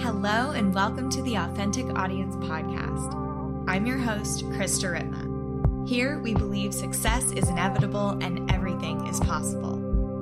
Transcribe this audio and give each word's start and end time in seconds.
Hello, 0.00 0.50
and 0.52 0.72
welcome 0.72 1.10
to 1.10 1.22
the 1.22 1.36
Authentic 1.36 1.86
Audience 1.98 2.36
Podcast. 2.36 3.64
I'm 3.68 3.84
your 3.84 3.98
host, 3.98 4.44
Krista 4.50 4.96
Ritma. 4.96 5.88
Here, 5.88 6.20
we 6.20 6.34
believe 6.34 6.72
success 6.72 7.32
is 7.32 7.48
inevitable 7.48 8.10
and 8.22 8.48
everything 8.52 9.04
is 9.08 9.18
possible. 9.18 9.74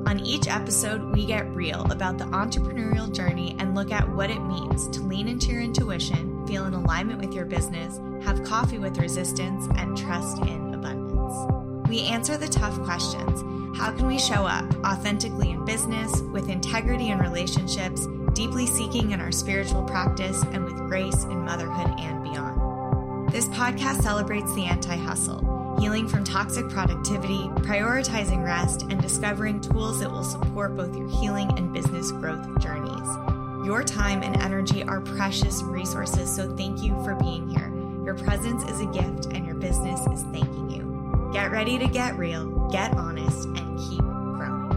On 0.08 0.20
each 0.20 0.48
episode, 0.48 1.02
we 1.12 1.26
get 1.26 1.46
real 1.54 1.82
about 1.90 2.16
the 2.16 2.24
entrepreneurial 2.24 3.14
journey 3.14 3.56
and 3.58 3.74
look 3.74 3.92
at 3.92 4.08
what 4.08 4.30
it 4.30 4.40
means 4.40 4.88
to 4.88 5.02
lean 5.02 5.28
into 5.28 5.48
your 5.48 5.60
intuition, 5.60 6.46
feel 6.46 6.64
in 6.64 6.72
alignment 6.72 7.20
with 7.20 7.34
your 7.34 7.44
business, 7.44 8.00
have 8.24 8.42
coffee 8.42 8.78
with 8.78 8.96
resistance, 8.98 9.68
and 9.76 9.98
trust 9.98 10.38
in. 10.38 10.69
We 11.90 12.02
answer 12.02 12.36
the 12.36 12.46
tough 12.46 12.80
questions. 12.84 13.42
How 13.76 13.90
can 13.90 14.06
we 14.06 14.16
show 14.16 14.46
up 14.46 14.64
authentically 14.84 15.50
in 15.50 15.64
business, 15.64 16.20
with 16.20 16.48
integrity 16.48 17.08
in 17.08 17.18
relationships, 17.18 18.06
deeply 18.32 18.68
seeking 18.68 19.10
in 19.10 19.20
our 19.20 19.32
spiritual 19.32 19.82
practice, 19.82 20.40
and 20.52 20.64
with 20.64 20.76
grace 20.76 21.24
in 21.24 21.44
motherhood 21.44 21.92
and 21.98 22.22
beyond. 22.22 23.32
This 23.32 23.48
podcast 23.48 24.02
celebrates 24.02 24.54
the 24.54 24.66
anti 24.66 24.94
hustle, 24.94 25.76
healing 25.80 26.06
from 26.06 26.22
toxic 26.22 26.68
productivity, 26.68 27.48
prioritizing 27.66 28.44
rest, 28.44 28.82
and 28.82 29.02
discovering 29.02 29.60
tools 29.60 29.98
that 29.98 30.12
will 30.12 30.22
support 30.22 30.76
both 30.76 30.96
your 30.96 31.08
healing 31.08 31.50
and 31.58 31.72
business 31.72 32.12
growth 32.12 32.62
journeys. 32.62 33.66
Your 33.66 33.82
time 33.82 34.22
and 34.22 34.40
energy 34.40 34.84
are 34.84 35.00
precious 35.00 35.60
resources, 35.64 36.32
so 36.32 36.54
thank 36.56 36.84
you 36.84 36.92
for 37.02 37.16
being 37.16 37.48
here. 37.48 37.72
Your 38.04 38.14
presence 38.14 38.62
is 38.70 38.78
a 38.78 38.86
gift, 38.86 39.26
and 39.32 39.44
your 39.44 39.56
business 39.56 39.98
is 40.06 40.22
thanking 40.30 40.54
you. 40.54 40.59
Get 41.32 41.52
ready 41.52 41.78
to 41.78 41.86
get 41.86 42.18
real, 42.18 42.68
get 42.70 42.96
honest, 42.96 43.46
and 43.46 43.78
keep 43.78 44.00
growing. 44.00 44.70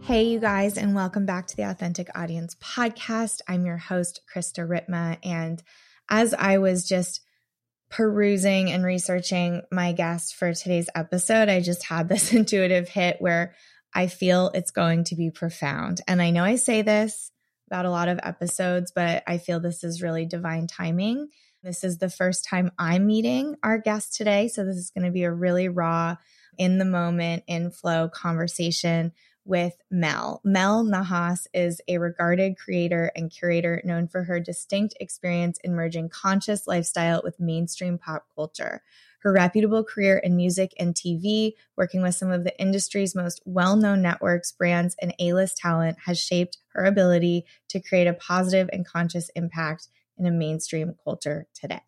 Hey, 0.00 0.22
you 0.24 0.40
guys, 0.40 0.78
and 0.78 0.94
welcome 0.94 1.26
back 1.26 1.48
to 1.48 1.56
the 1.56 1.64
Authentic 1.64 2.08
Audience 2.14 2.54
Podcast. 2.54 3.42
I'm 3.46 3.66
your 3.66 3.76
host, 3.76 4.22
Krista 4.34 4.66
Ritma. 4.66 5.18
And 5.22 5.62
as 6.08 6.32
I 6.32 6.56
was 6.56 6.88
just 6.88 7.20
perusing 7.90 8.70
and 8.70 8.86
researching 8.86 9.62
my 9.70 9.92
guest 9.92 10.34
for 10.34 10.54
today's 10.54 10.88
episode, 10.94 11.50
I 11.50 11.60
just 11.60 11.84
had 11.84 12.08
this 12.08 12.32
intuitive 12.32 12.88
hit 12.88 13.16
where 13.20 13.54
I 13.96 14.08
feel 14.08 14.50
it's 14.52 14.72
going 14.72 15.04
to 15.04 15.16
be 15.16 15.30
profound. 15.30 16.02
And 16.06 16.20
I 16.20 16.30
know 16.30 16.44
I 16.44 16.56
say 16.56 16.82
this 16.82 17.32
about 17.66 17.86
a 17.86 17.90
lot 17.90 18.08
of 18.08 18.20
episodes, 18.22 18.92
but 18.94 19.22
I 19.26 19.38
feel 19.38 19.58
this 19.58 19.82
is 19.82 20.02
really 20.02 20.26
divine 20.26 20.66
timing. 20.66 21.28
This 21.62 21.82
is 21.82 21.96
the 21.96 22.10
first 22.10 22.44
time 22.44 22.70
I'm 22.78 23.06
meeting 23.06 23.56
our 23.62 23.78
guest 23.78 24.14
today. 24.14 24.48
So 24.48 24.66
this 24.66 24.76
is 24.76 24.90
going 24.90 25.06
to 25.06 25.12
be 25.12 25.24
a 25.24 25.32
really 25.32 25.70
raw, 25.70 26.16
in 26.58 26.76
the 26.76 26.84
moment, 26.84 27.44
in 27.46 27.70
flow 27.70 28.10
conversation 28.10 29.12
with 29.46 29.74
Mel. 29.90 30.42
Mel 30.44 30.84
Nahas 30.84 31.46
is 31.54 31.80
a 31.88 31.96
regarded 31.96 32.58
creator 32.58 33.10
and 33.16 33.30
curator 33.30 33.80
known 33.82 34.08
for 34.08 34.24
her 34.24 34.40
distinct 34.40 34.94
experience 35.00 35.58
in 35.64 35.74
merging 35.74 36.10
conscious 36.10 36.66
lifestyle 36.66 37.22
with 37.24 37.40
mainstream 37.40 37.96
pop 37.96 38.26
culture. 38.34 38.82
Her 39.22 39.32
reputable 39.32 39.82
career 39.84 40.18
in 40.18 40.36
music 40.36 40.72
and 40.78 40.94
TV, 40.94 41.52
working 41.76 42.02
with 42.02 42.14
some 42.14 42.30
of 42.30 42.44
the 42.44 42.58
industry's 42.60 43.14
most 43.14 43.40
well 43.44 43.76
known 43.76 44.02
networks, 44.02 44.52
brands, 44.52 44.96
and 45.00 45.14
A 45.18 45.32
list 45.32 45.56
talent, 45.56 45.98
has 46.06 46.18
shaped 46.18 46.58
her 46.74 46.84
ability 46.84 47.44
to 47.70 47.80
create 47.80 48.06
a 48.06 48.14
positive 48.14 48.68
and 48.72 48.86
conscious 48.86 49.28
impact 49.30 49.88
in 50.18 50.26
a 50.26 50.30
mainstream 50.30 50.94
culture 51.02 51.46
today. 51.54 51.80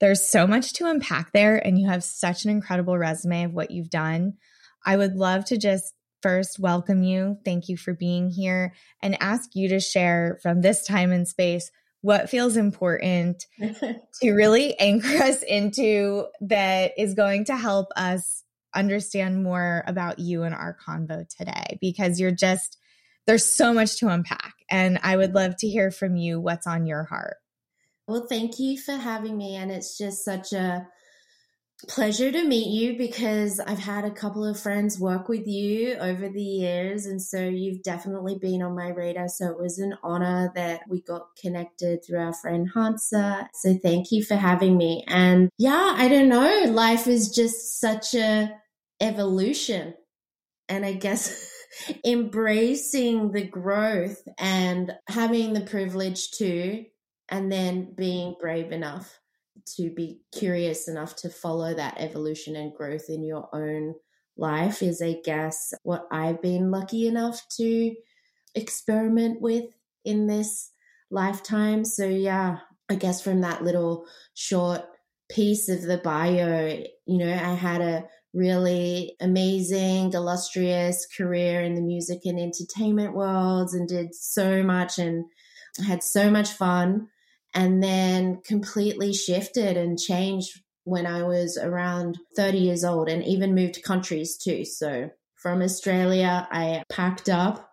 There's 0.00 0.26
so 0.26 0.46
much 0.46 0.72
to 0.74 0.90
unpack 0.90 1.32
there, 1.32 1.56
and 1.64 1.78
you 1.78 1.88
have 1.88 2.02
such 2.02 2.44
an 2.44 2.50
incredible 2.50 2.98
resume 2.98 3.44
of 3.44 3.54
what 3.54 3.70
you've 3.70 3.90
done. 3.90 4.34
I 4.84 4.96
would 4.96 5.14
love 5.14 5.44
to 5.46 5.56
just 5.56 5.94
first 6.22 6.58
welcome 6.58 7.02
you. 7.02 7.38
Thank 7.44 7.68
you 7.68 7.76
for 7.76 7.94
being 7.94 8.30
here 8.30 8.74
and 9.00 9.20
ask 9.20 9.54
you 9.54 9.68
to 9.68 9.80
share 9.80 10.38
from 10.42 10.60
this 10.60 10.84
time 10.84 11.12
and 11.12 11.26
space 11.26 11.70
what 12.02 12.28
feels 12.28 12.56
important 12.56 13.46
to 14.20 14.32
really 14.32 14.78
anchor 14.78 15.22
us 15.22 15.42
into 15.42 16.26
that 16.42 16.92
is 16.98 17.14
going 17.14 17.46
to 17.46 17.56
help 17.56 17.88
us 17.96 18.44
understand 18.74 19.42
more 19.42 19.82
about 19.86 20.18
you 20.18 20.42
and 20.42 20.54
our 20.54 20.76
convo 20.86 21.26
today 21.36 21.78
because 21.80 22.20
you're 22.20 22.30
just 22.30 22.78
there's 23.26 23.46
so 23.46 23.72
much 23.72 23.98
to 23.98 24.08
unpack 24.08 24.54
and 24.68 24.98
I 25.02 25.16
would 25.16 25.34
love 25.34 25.56
to 25.58 25.68
hear 25.68 25.90
from 25.90 26.16
you 26.16 26.40
what's 26.40 26.66
on 26.66 26.86
your 26.86 27.04
heart. 27.04 27.36
Well, 28.08 28.26
thank 28.28 28.58
you 28.58 28.78
for 28.78 28.96
having 28.96 29.36
me 29.36 29.56
and 29.56 29.70
it's 29.70 29.96
just 29.96 30.24
such 30.24 30.52
a 30.52 30.88
pleasure 31.88 32.30
to 32.30 32.44
meet 32.44 32.68
you 32.68 32.96
because 32.96 33.60
I've 33.60 33.78
had 33.78 34.04
a 34.04 34.10
couple 34.10 34.44
of 34.44 34.58
friends 34.58 34.98
work 34.98 35.28
with 35.28 35.46
you 35.46 35.94
over 35.94 36.28
the 36.28 36.42
years. 36.42 37.06
And 37.06 37.20
so 37.20 37.42
you've 37.42 37.82
definitely 37.82 38.38
been 38.38 38.62
on 38.62 38.76
my 38.76 38.88
radar. 38.88 39.28
So 39.28 39.48
it 39.48 39.58
was 39.58 39.78
an 39.78 39.96
honor 40.02 40.52
that 40.54 40.82
we 40.88 41.02
got 41.02 41.28
connected 41.40 42.04
through 42.04 42.20
our 42.20 42.32
friend 42.34 42.68
Hansa. 42.74 43.48
So 43.54 43.78
thank 43.82 44.12
you 44.12 44.24
for 44.24 44.36
having 44.36 44.76
me. 44.76 45.04
And 45.08 45.48
yeah, 45.58 45.94
I 45.96 46.08
don't 46.08 46.28
know. 46.28 46.64
Life 46.68 47.06
is 47.06 47.30
just 47.30 47.80
such 47.80 48.14
a 48.14 48.50
evolution. 49.00 49.94
And 50.68 50.86
I 50.86 50.92
guess 50.92 51.50
embracing 52.06 53.32
the 53.32 53.46
growth 53.46 54.22
and 54.38 54.92
having 55.08 55.52
the 55.52 55.62
privilege 55.62 56.30
to, 56.32 56.84
and 57.28 57.50
then 57.50 57.94
being 57.96 58.36
brave 58.38 58.72
enough 58.72 59.18
to 59.76 59.90
be 59.90 60.20
curious 60.32 60.88
enough 60.88 61.16
to 61.16 61.28
follow 61.28 61.74
that 61.74 61.96
evolution 61.98 62.56
and 62.56 62.74
growth 62.74 63.06
in 63.08 63.24
your 63.24 63.48
own 63.54 63.94
life 64.36 64.82
is, 64.82 65.02
I 65.02 65.16
guess, 65.24 65.74
what 65.82 66.06
I've 66.10 66.40
been 66.42 66.70
lucky 66.70 67.06
enough 67.06 67.42
to 67.56 67.94
experiment 68.54 69.40
with 69.40 69.64
in 70.04 70.26
this 70.26 70.70
lifetime. 71.10 71.84
So, 71.84 72.06
yeah, 72.06 72.58
I 72.88 72.94
guess 72.94 73.22
from 73.22 73.40
that 73.42 73.62
little 73.62 74.06
short 74.34 74.82
piece 75.30 75.68
of 75.68 75.82
the 75.82 75.98
bio, 75.98 76.84
you 77.06 77.18
know, 77.18 77.32
I 77.32 77.54
had 77.54 77.80
a 77.80 78.04
really 78.34 79.14
amazing, 79.20 80.12
illustrious 80.12 81.06
career 81.06 81.60
in 81.62 81.74
the 81.74 81.82
music 81.82 82.20
and 82.24 82.38
entertainment 82.38 83.14
worlds 83.14 83.74
and 83.74 83.88
did 83.88 84.14
so 84.14 84.62
much 84.62 84.98
and 84.98 85.24
had 85.86 86.02
so 86.02 86.30
much 86.30 86.50
fun 86.50 87.08
and 87.54 87.82
then 87.82 88.40
completely 88.44 89.12
shifted 89.12 89.76
and 89.76 89.98
changed 89.98 90.60
when 90.84 91.06
I 91.06 91.22
was 91.22 91.56
around 91.56 92.18
30 92.36 92.58
years 92.58 92.84
old 92.84 93.08
and 93.08 93.24
even 93.24 93.54
moved 93.54 93.82
countries 93.82 94.36
too. 94.36 94.64
So 94.64 95.10
from 95.36 95.62
Australia, 95.62 96.48
I 96.50 96.82
packed 96.88 97.28
up 97.28 97.68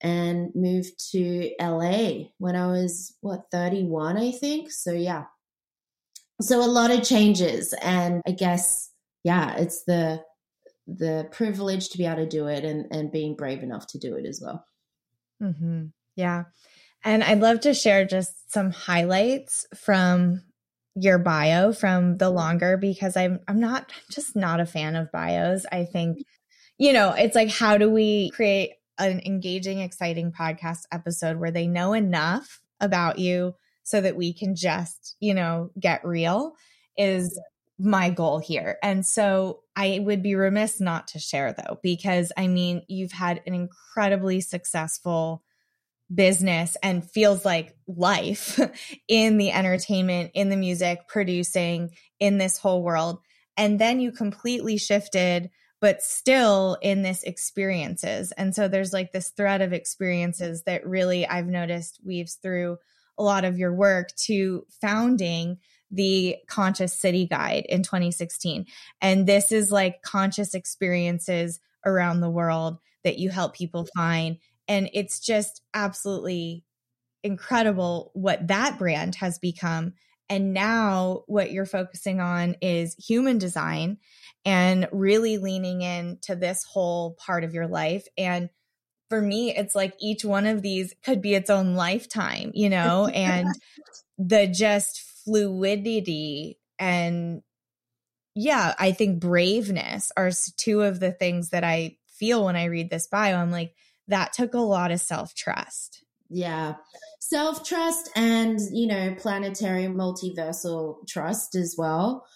and 0.00 0.50
moved 0.54 1.10
to 1.12 1.50
LA 1.60 2.28
when 2.38 2.56
I 2.56 2.66
was, 2.66 3.14
what, 3.20 3.44
31, 3.50 4.16
I 4.16 4.30
think. 4.32 4.70
So 4.70 4.92
yeah. 4.92 5.24
So 6.40 6.64
a 6.64 6.66
lot 6.66 6.90
of 6.90 7.02
changes. 7.02 7.74
And 7.82 8.22
I 8.26 8.30
guess, 8.30 8.90
yeah, 9.24 9.56
it's 9.56 9.84
the, 9.84 10.22
the 10.86 11.28
privilege 11.32 11.90
to 11.90 11.98
be 11.98 12.06
able 12.06 12.16
to 12.16 12.26
do 12.26 12.46
it 12.46 12.64
and, 12.64 12.86
and 12.92 13.12
being 13.12 13.36
brave 13.36 13.62
enough 13.62 13.88
to 13.88 13.98
do 13.98 14.14
it 14.16 14.24
as 14.24 14.40
well. 14.42 14.64
Mm-hmm. 15.42 15.86
Yeah. 16.16 16.44
And 17.04 17.22
I'd 17.22 17.40
love 17.40 17.60
to 17.60 17.74
share 17.74 18.04
just 18.04 18.52
some 18.52 18.70
highlights 18.70 19.66
from 19.74 20.42
your 20.94 21.18
bio 21.18 21.72
from 21.72 22.16
the 22.16 22.30
longer 22.30 22.76
because 22.76 23.16
I'm 23.16 23.40
I'm 23.46 23.60
not 23.60 23.92
just 24.10 24.34
not 24.34 24.60
a 24.60 24.66
fan 24.66 24.96
of 24.96 25.12
bios. 25.12 25.64
I 25.70 25.84
think 25.84 26.18
you 26.78 26.92
know, 26.92 27.12
it's 27.12 27.34
like 27.34 27.50
how 27.50 27.76
do 27.76 27.90
we 27.90 28.30
create 28.30 28.72
an 28.98 29.20
engaging 29.24 29.80
exciting 29.80 30.32
podcast 30.32 30.82
episode 30.92 31.38
where 31.38 31.50
they 31.50 31.66
know 31.66 31.92
enough 31.92 32.60
about 32.80 33.18
you 33.18 33.54
so 33.82 34.00
that 34.00 34.16
we 34.16 34.32
can 34.32 34.54
just, 34.54 35.16
you 35.20 35.34
know, 35.34 35.70
get 35.80 36.04
real 36.04 36.52
is 36.96 37.38
my 37.78 38.10
goal 38.10 38.38
here. 38.38 38.76
And 38.82 39.06
so 39.06 39.60
I 39.76 40.00
would 40.02 40.22
be 40.22 40.34
remiss 40.34 40.80
not 40.80 41.08
to 41.08 41.18
share 41.18 41.52
though 41.52 41.78
because 41.82 42.32
I 42.36 42.48
mean, 42.48 42.82
you've 42.88 43.12
had 43.12 43.40
an 43.46 43.54
incredibly 43.54 44.40
successful 44.40 45.42
business 46.12 46.76
and 46.82 47.08
feels 47.08 47.44
like 47.44 47.76
life 47.86 48.58
in 49.08 49.36
the 49.36 49.50
entertainment, 49.50 50.30
in 50.34 50.48
the 50.48 50.56
music, 50.56 51.06
producing, 51.08 51.90
in 52.18 52.38
this 52.38 52.58
whole 52.58 52.82
world. 52.82 53.20
And 53.56 53.78
then 53.78 54.00
you 54.00 54.12
completely 54.12 54.78
shifted, 54.78 55.50
but 55.80 56.02
still 56.02 56.78
in 56.80 57.02
this 57.02 57.22
experiences. 57.24 58.32
And 58.32 58.54
so 58.54 58.68
there's 58.68 58.92
like 58.92 59.12
this 59.12 59.30
thread 59.30 59.60
of 59.60 59.72
experiences 59.72 60.62
that 60.64 60.86
really 60.86 61.26
I've 61.26 61.46
noticed 61.46 62.00
weaves 62.04 62.34
through 62.34 62.78
a 63.18 63.22
lot 63.22 63.44
of 63.44 63.58
your 63.58 63.74
work 63.74 64.14
to 64.26 64.64
founding 64.80 65.58
the 65.90 66.36
Conscious 66.46 66.92
City 66.92 67.26
Guide 67.26 67.66
in 67.68 67.82
2016. 67.82 68.66
And 69.00 69.26
this 69.26 69.52
is 69.52 69.70
like 69.70 70.02
conscious 70.02 70.54
experiences 70.54 71.60
around 71.84 72.20
the 72.20 72.30
world 72.30 72.78
that 73.04 73.18
you 73.18 73.30
help 73.30 73.54
people 73.54 73.88
find 73.96 74.38
and 74.68 74.90
it's 74.92 75.18
just 75.18 75.62
absolutely 75.74 76.64
incredible 77.24 78.10
what 78.14 78.46
that 78.48 78.78
brand 78.78 79.16
has 79.16 79.38
become. 79.38 79.94
And 80.30 80.52
now 80.52 81.24
what 81.26 81.50
you're 81.50 81.66
focusing 81.66 82.20
on 82.20 82.56
is 82.60 82.94
human 82.94 83.38
design 83.38 83.96
and 84.44 84.88
really 84.92 85.38
leaning 85.38 85.80
into 85.82 86.36
this 86.36 86.64
whole 86.64 87.16
part 87.24 87.44
of 87.44 87.54
your 87.54 87.66
life. 87.66 88.06
And 88.16 88.50
for 89.08 89.20
me, 89.20 89.56
it's 89.56 89.74
like 89.74 89.94
each 90.00 90.24
one 90.24 90.46
of 90.46 90.60
these 90.60 90.94
could 91.02 91.22
be 91.22 91.34
its 91.34 91.48
own 91.48 91.74
lifetime, 91.74 92.50
you 92.54 92.68
know, 92.68 93.06
and 93.14 93.48
the 94.18 94.46
just 94.46 95.00
fluidity 95.24 96.58
and 96.78 97.42
yeah, 98.34 98.74
I 98.78 98.92
think 98.92 99.20
braveness 99.20 100.12
are 100.16 100.30
two 100.56 100.82
of 100.82 101.00
the 101.00 101.10
things 101.10 101.48
that 101.48 101.64
I 101.64 101.96
feel 102.06 102.44
when 102.44 102.54
I 102.54 102.66
read 102.66 102.88
this 102.88 103.08
bio. 103.08 103.36
I'm 103.36 103.50
like, 103.50 103.74
that 104.08 104.32
took 104.32 104.54
a 104.54 104.58
lot 104.58 104.90
of 104.90 105.00
self 105.00 105.34
trust. 105.34 106.04
Yeah. 106.28 106.74
Self 107.20 107.66
trust 107.66 108.10
and, 108.16 108.58
you 108.72 108.86
know, 108.86 109.14
planetary 109.18 109.84
multiversal 109.84 111.06
trust 111.06 111.54
as 111.54 111.74
well, 111.76 112.26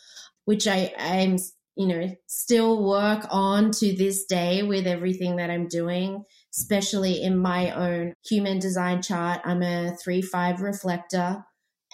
which 0.44 0.66
I, 0.66 0.92
I'm, 0.98 1.38
you 1.76 1.86
know, 1.86 2.14
still 2.26 2.84
work 2.84 3.26
on 3.30 3.70
to 3.72 3.94
this 3.94 4.24
day 4.24 4.62
with 4.62 4.86
everything 4.86 5.36
that 5.36 5.50
I'm 5.50 5.68
doing, 5.68 6.24
especially 6.54 7.22
in 7.22 7.38
my 7.38 7.70
own 7.70 8.14
human 8.26 8.58
design 8.58 9.02
chart. 9.02 9.40
I'm 9.44 9.62
a 9.62 9.96
3 9.96 10.22
5 10.22 10.60
reflector. 10.60 11.44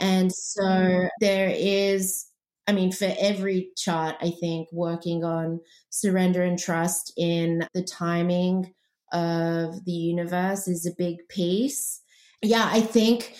And 0.00 0.32
so 0.32 1.08
there 1.20 1.52
is 1.54 2.26
I 2.68 2.72
mean, 2.72 2.92
for 2.92 3.10
every 3.18 3.70
chart, 3.78 4.16
I 4.20 4.30
think 4.30 4.68
working 4.72 5.24
on 5.24 5.60
surrender 5.88 6.42
and 6.42 6.58
trust 6.58 7.14
in 7.16 7.66
the 7.72 7.82
timing 7.82 8.74
of 9.12 9.84
the 9.84 9.92
universe 9.92 10.68
is 10.68 10.86
a 10.86 10.94
big 10.96 11.28
piece. 11.28 12.00
Yeah, 12.42 12.68
I 12.70 12.80
think, 12.80 13.34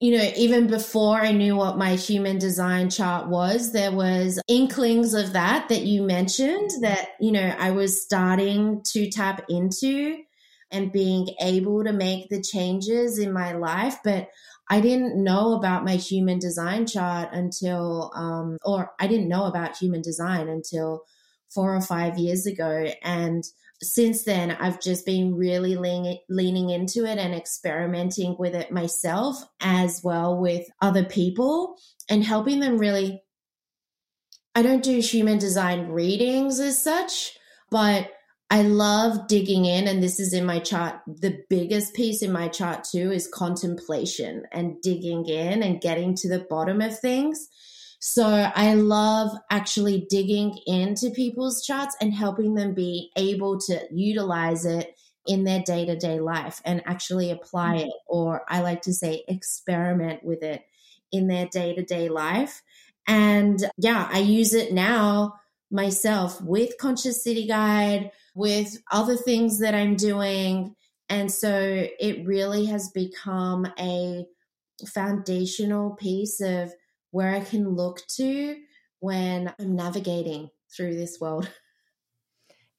you 0.00 0.16
know, 0.16 0.30
even 0.36 0.66
before 0.66 1.20
I 1.20 1.32
knew 1.32 1.56
what 1.56 1.78
my 1.78 1.94
human 1.94 2.38
design 2.38 2.90
chart 2.90 3.28
was, 3.28 3.72
there 3.72 3.92
was 3.92 4.40
inklings 4.48 5.14
of 5.14 5.34
that 5.34 5.68
that 5.68 5.82
you 5.82 6.02
mentioned 6.02 6.70
that, 6.80 7.10
you 7.20 7.32
know, 7.32 7.54
I 7.58 7.70
was 7.70 8.02
starting 8.02 8.82
to 8.92 9.10
tap 9.10 9.44
into 9.48 10.18
and 10.70 10.92
being 10.92 11.28
able 11.40 11.84
to 11.84 11.92
make 11.92 12.28
the 12.28 12.42
changes 12.42 13.18
in 13.18 13.32
my 13.32 13.52
life. 13.52 13.98
But 14.02 14.28
I 14.68 14.80
didn't 14.80 15.22
know 15.22 15.54
about 15.54 15.84
my 15.84 15.96
human 15.96 16.38
design 16.38 16.86
chart 16.86 17.30
until, 17.32 18.12
um, 18.14 18.56
or 18.64 18.92
I 19.00 19.08
didn't 19.08 19.28
know 19.28 19.44
about 19.44 19.76
human 19.76 20.00
design 20.00 20.48
until 20.48 21.02
four 21.48 21.74
or 21.74 21.80
five 21.80 22.18
years 22.18 22.46
ago. 22.46 22.86
And 23.02 23.42
since 23.82 24.24
then, 24.24 24.50
I've 24.50 24.80
just 24.80 25.06
been 25.06 25.34
really 25.34 25.76
leaning, 25.76 26.18
leaning 26.28 26.70
into 26.70 27.04
it 27.04 27.18
and 27.18 27.34
experimenting 27.34 28.36
with 28.38 28.54
it 28.54 28.70
myself 28.70 29.42
as 29.60 30.02
well 30.04 30.36
with 30.36 30.66
other 30.82 31.04
people 31.04 31.76
and 32.08 32.22
helping 32.22 32.60
them 32.60 32.78
really. 32.78 33.22
I 34.54 34.62
don't 34.62 34.82
do 34.82 34.98
human 35.00 35.38
design 35.38 35.88
readings 35.88 36.60
as 36.60 36.82
such, 36.82 37.38
but 37.70 38.10
I 38.52 38.62
love 38.62 39.28
digging 39.28 39.64
in, 39.64 39.86
and 39.86 40.02
this 40.02 40.18
is 40.18 40.32
in 40.34 40.44
my 40.44 40.58
chart. 40.58 40.96
The 41.06 41.38
biggest 41.48 41.94
piece 41.94 42.20
in 42.20 42.32
my 42.32 42.48
chart, 42.48 42.82
too, 42.82 43.12
is 43.12 43.30
contemplation 43.32 44.42
and 44.50 44.82
digging 44.82 45.24
in 45.26 45.62
and 45.62 45.80
getting 45.80 46.16
to 46.16 46.28
the 46.28 46.44
bottom 46.50 46.80
of 46.80 46.98
things. 46.98 47.48
So 48.00 48.26
I 48.26 48.74
love 48.74 49.36
actually 49.50 50.06
digging 50.08 50.58
into 50.66 51.10
people's 51.10 51.64
charts 51.64 51.94
and 52.00 52.14
helping 52.14 52.54
them 52.54 52.74
be 52.74 53.10
able 53.14 53.60
to 53.60 53.80
utilize 53.92 54.64
it 54.64 54.98
in 55.26 55.44
their 55.44 55.60
day 55.60 55.84
to 55.84 55.96
day 55.96 56.18
life 56.18 56.62
and 56.64 56.82
actually 56.86 57.30
apply 57.30 57.76
mm-hmm. 57.76 57.88
it, 57.88 57.94
or 58.06 58.42
I 58.48 58.62
like 58.62 58.82
to 58.82 58.94
say, 58.94 59.22
experiment 59.28 60.24
with 60.24 60.42
it 60.42 60.62
in 61.12 61.26
their 61.26 61.46
day 61.46 61.74
to 61.74 61.82
day 61.82 62.08
life. 62.08 62.62
And 63.06 63.70
yeah, 63.76 64.08
I 64.10 64.20
use 64.20 64.54
it 64.54 64.72
now 64.72 65.34
myself 65.70 66.40
with 66.40 66.78
Conscious 66.78 67.22
City 67.22 67.46
Guide 67.46 68.12
with 68.34 68.78
other 68.90 69.16
things 69.16 69.58
that 69.58 69.74
I'm 69.74 69.96
doing. 69.96 70.74
And 71.10 71.30
so 71.30 71.86
it 72.00 72.26
really 72.26 72.66
has 72.66 72.88
become 72.88 73.66
a 73.78 74.24
foundational 74.86 75.90
piece 75.96 76.40
of 76.40 76.72
where 77.10 77.34
I 77.34 77.40
can 77.40 77.68
look 77.68 78.06
to 78.16 78.56
when 79.00 79.52
I'm 79.58 79.76
navigating 79.76 80.50
through 80.74 80.96
this 80.96 81.18
world. 81.20 81.50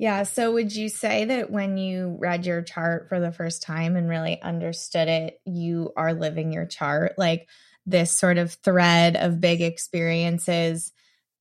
Yeah. 0.02 0.24
So, 0.24 0.52
would 0.54 0.76
you 0.76 0.90
say 0.90 1.26
that 1.26 1.52
when 1.52 1.78
you 1.78 2.18
read 2.20 2.48
your 2.48 2.64
chart 2.64 3.08
for 3.08 3.20
the 3.20 3.32
first 3.32 3.62
time 3.62 3.96
and 3.96 4.10
really 4.10 4.42
understood 4.42 5.08
it, 5.08 5.40
you 5.46 5.92
are 5.96 6.16
living 6.16 6.52
your 6.52 6.66
chart? 6.66 7.20
Like 7.20 7.48
this 7.86 8.12
sort 8.12 8.40
of 8.40 8.52
thread 8.52 9.16
of 9.16 9.40
big 9.40 9.62
experiences 9.62 10.92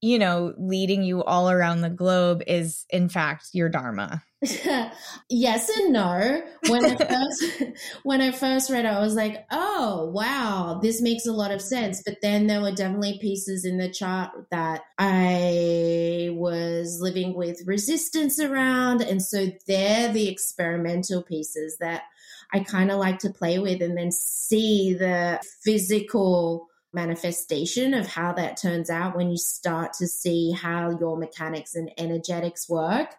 you 0.02 0.18
know, 0.18 0.54
leading 0.56 1.02
you 1.02 1.22
all 1.24 1.50
around 1.50 1.82
the 1.82 1.90
globe 1.90 2.42
is 2.46 2.86
in 2.90 3.08
fact 3.08 3.48
your 3.52 3.68
dharma. 3.68 4.22
yes 5.28 5.68
and 5.68 5.92
no. 5.92 6.42
When 6.68 6.84
I 6.86 6.96
first 6.96 7.62
when 8.04 8.22
I 8.22 8.30
first 8.30 8.70
read 8.70 8.86
it, 8.86 8.88
I 8.88 9.00
was 9.00 9.14
like, 9.14 9.44
oh 9.50 10.10
wow, 10.14 10.80
this 10.82 11.02
makes 11.02 11.26
a 11.26 11.32
lot 11.32 11.50
of 11.50 11.60
sense. 11.60 12.02
But 12.02 12.16
then 12.22 12.46
there 12.46 12.62
were 12.62 12.72
definitely 12.72 13.18
pieces 13.20 13.66
in 13.66 13.76
the 13.76 13.90
chart 13.90 14.30
that 14.50 14.80
I 14.98 16.30
was 16.32 17.00
living 17.02 17.34
with 17.34 17.66
resistance 17.66 18.40
around. 18.40 19.02
And 19.02 19.22
so 19.22 19.48
they're 19.66 20.10
the 20.10 20.28
experimental 20.28 21.22
pieces 21.22 21.76
that 21.80 22.04
I 22.52 22.60
kind 22.60 22.90
of 22.90 22.98
like 22.98 23.18
to 23.20 23.30
play 23.30 23.58
with 23.58 23.82
and 23.82 23.96
then 23.96 24.10
see 24.10 24.94
the 24.94 25.40
physical 25.62 26.69
manifestation 26.92 27.94
of 27.94 28.06
how 28.06 28.32
that 28.32 28.56
turns 28.56 28.90
out 28.90 29.16
when 29.16 29.30
you 29.30 29.36
start 29.36 29.92
to 29.94 30.06
see 30.06 30.52
how 30.52 30.90
your 30.98 31.16
mechanics 31.16 31.74
and 31.74 31.90
energetics 31.98 32.68
work. 32.68 33.14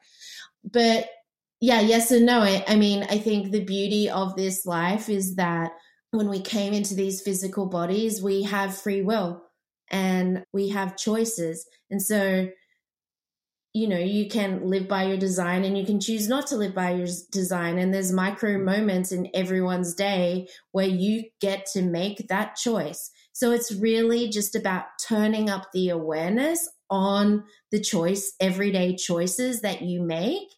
But 0.63 1.09
yeah, 1.59 1.79
yes 1.79 2.11
and 2.11 2.25
no. 2.25 2.41
I, 2.41 2.63
I, 2.67 2.75
mean, 2.75 3.03
I 3.03 3.19
think 3.19 3.51
the 3.51 3.63
beauty 3.63 4.09
of 4.09 4.35
this 4.35 4.65
life 4.65 5.09
is 5.09 5.35
that 5.35 5.71
when 6.09 6.27
we 6.27 6.41
came 6.41 6.73
into 6.73 6.95
these 6.95 7.21
physical 7.21 7.67
bodies, 7.67 8.21
we 8.21 8.43
have 8.43 8.77
free 8.77 9.01
will 9.01 9.43
and 9.89 10.43
we 10.51 10.69
have 10.69 10.97
choices. 10.97 11.65
And 11.89 12.01
so, 12.01 12.49
you 13.73 13.87
know, 13.87 13.99
you 13.99 14.27
can 14.27 14.69
live 14.69 14.87
by 14.87 15.03
your 15.03 15.17
design 15.17 15.63
and 15.63 15.77
you 15.77 15.85
can 15.85 15.99
choose 16.01 16.27
not 16.27 16.47
to 16.47 16.57
live 16.57 16.73
by 16.73 16.91
your 16.91 17.07
design. 17.31 17.77
And 17.77 17.93
there's 17.93 18.11
micro 18.11 18.57
moments 18.57 19.11
in 19.11 19.29
everyone's 19.33 19.93
day 19.93 20.47
where 20.71 20.87
you 20.87 21.25
get 21.39 21.65
to 21.67 21.81
make 21.81 22.27
that 22.27 22.55
choice. 22.55 23.11
So 23.33 23.51
it's 23.51 23.71
really 23.71 24.29
just 24.29 24.55
about 24.55 24.85
turning 25.07 25.49
up 25.49 25.71
the 25.73 25.89
awareness 25.89 26.69
on 26.89 27.43
the 27.71 27.79
choice, 27.79 28.33
everyday 28.39 28.95
choices 28.95 29.61
that 29.61 29.81
you 29.81 30.01
make. 30.01 30.49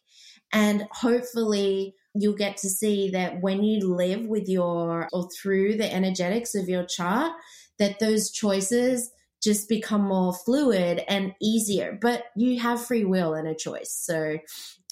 And 0.52 0.86
hopefully, 0.92 1.94
you'll 2.14 2.34
get 2.34 2.56
to 2.58 2.68
see 2.68 3.10
that 3.10 3.40
when 3.40 3.64
you 3.64 3.80
live 3.92 4.26
with 4.26 4.48
your 4.48 5.08
or 5.12 5.28
through 5.30 5.76
the 5.76 5.92
energetics 5.92 6.54
of 6.54 6.68
your 6.68 6.84
chart, 6.84 7.32
that 7.78 7.98
those 7.98 8.30
choices 8.30 9.10
just 9.42 9.68
become 9.68 10.02
more 10.02 10.32
fluid 10.32 11.02
and 11.08 11.34
easier. 11.40 11.98
But 12.00 12.24
you 12.36 12.58
have 12.60 12.84
free 12.84 13.04
will 13.04 13.34
and 13.34 13.48
a 13.48 13.54
choice. 13.54 13.90
So, 13.92 14.38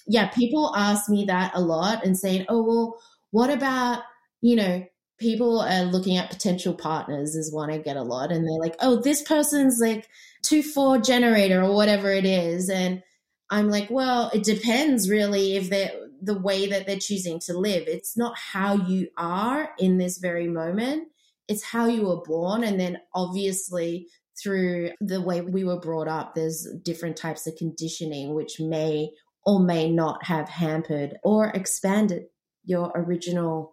yeah, 0.07 0.29
people 0.29 0.75
ask 0.77 1.09
me 1.09 1.25
that 1.27 1.53
a 1.55 1.61
lot 1.61 2.05
and 2.05 2.19
saying, 2.19 2.47
oh, 2.49 2.63
well, 2.63 3.01
what 3.31 3.51
about, 3.51 4.03
you 4.41 4.57
know, 4.57 4.85
people 5.19 5.61
are 5.61 5.85
looking 5.85 6.17
at 6.17 6.31
potential 6.31 6.75
partners 6.75 7.35
is 7.35 7.53
one 7.53 7.71
I 7.71 7.79
get 7.79 7.97
a 7.97 8.03
lot. 8.03 8.33
And 8.33 8.45
they're 8.45 8.59
like, 8.59 8.77
oh, 8.81 9.01
this 9.01 9.23
person's 9.23 9.79
like 9.81 10.09
two 10.43 10.63
four 10.63 10.99
generator 10.99 11.63
or 11.63 11.75
whatever 11.75 12.11
it 12.11 12.25
is. 12.25 12.69
And 12.69 13.03
I'm 13.51 13.69
like, 13.69 13.91
well, 13.91 14.31
it 14.35 14.45
depends 14.45 15.09
really 15.09 15.57
if 15.57 15.71
they're 15.71 15.93
the 16.23 16.39
way 16.39 16.69
that 16.69 16.87
they're 16.87 16.99
choosing 16.99 17.41
to 17.41 17.59
live. 17.59 17.85
It's 17.87 18.17
not 18.17 18.39
how 18.39 18.75
you 18.75 19.09
are 19.17 19.71
in 19.79 19.99
this 19.99 20.19
very 20.19 20.49
moment. 20.49 21.09
It's 21.49 21.65
how 21.65 21.87
you 21.87 22.07
were 22.07 22.23
born. 22.23 22.63
And 22.63 22.79
then 22.79 22.99
obviously 23.15 24.07
through 24.41 24.93
the 25.01 25.21
way 25.21 25.41
we 25.41 25.65
were 25.65 25.81
brought 25.81 26.09
up, 26.09 26.35
there's 26.35 26.67
different 26.83 27.17
types 27.17 27.47
of 27.47 27.57
conditioning 27.57 28.35
which 28.35 28.61
may 28.61 29.11
or 29.45 29.61
may 29.61 29.91
not 29.91 30.25
have 30.25 30.49
hampered 30.49 31.17
or 31.25 31.49
expanded 31.49 32.27
your 32.65 32.93
original 32.95 33.72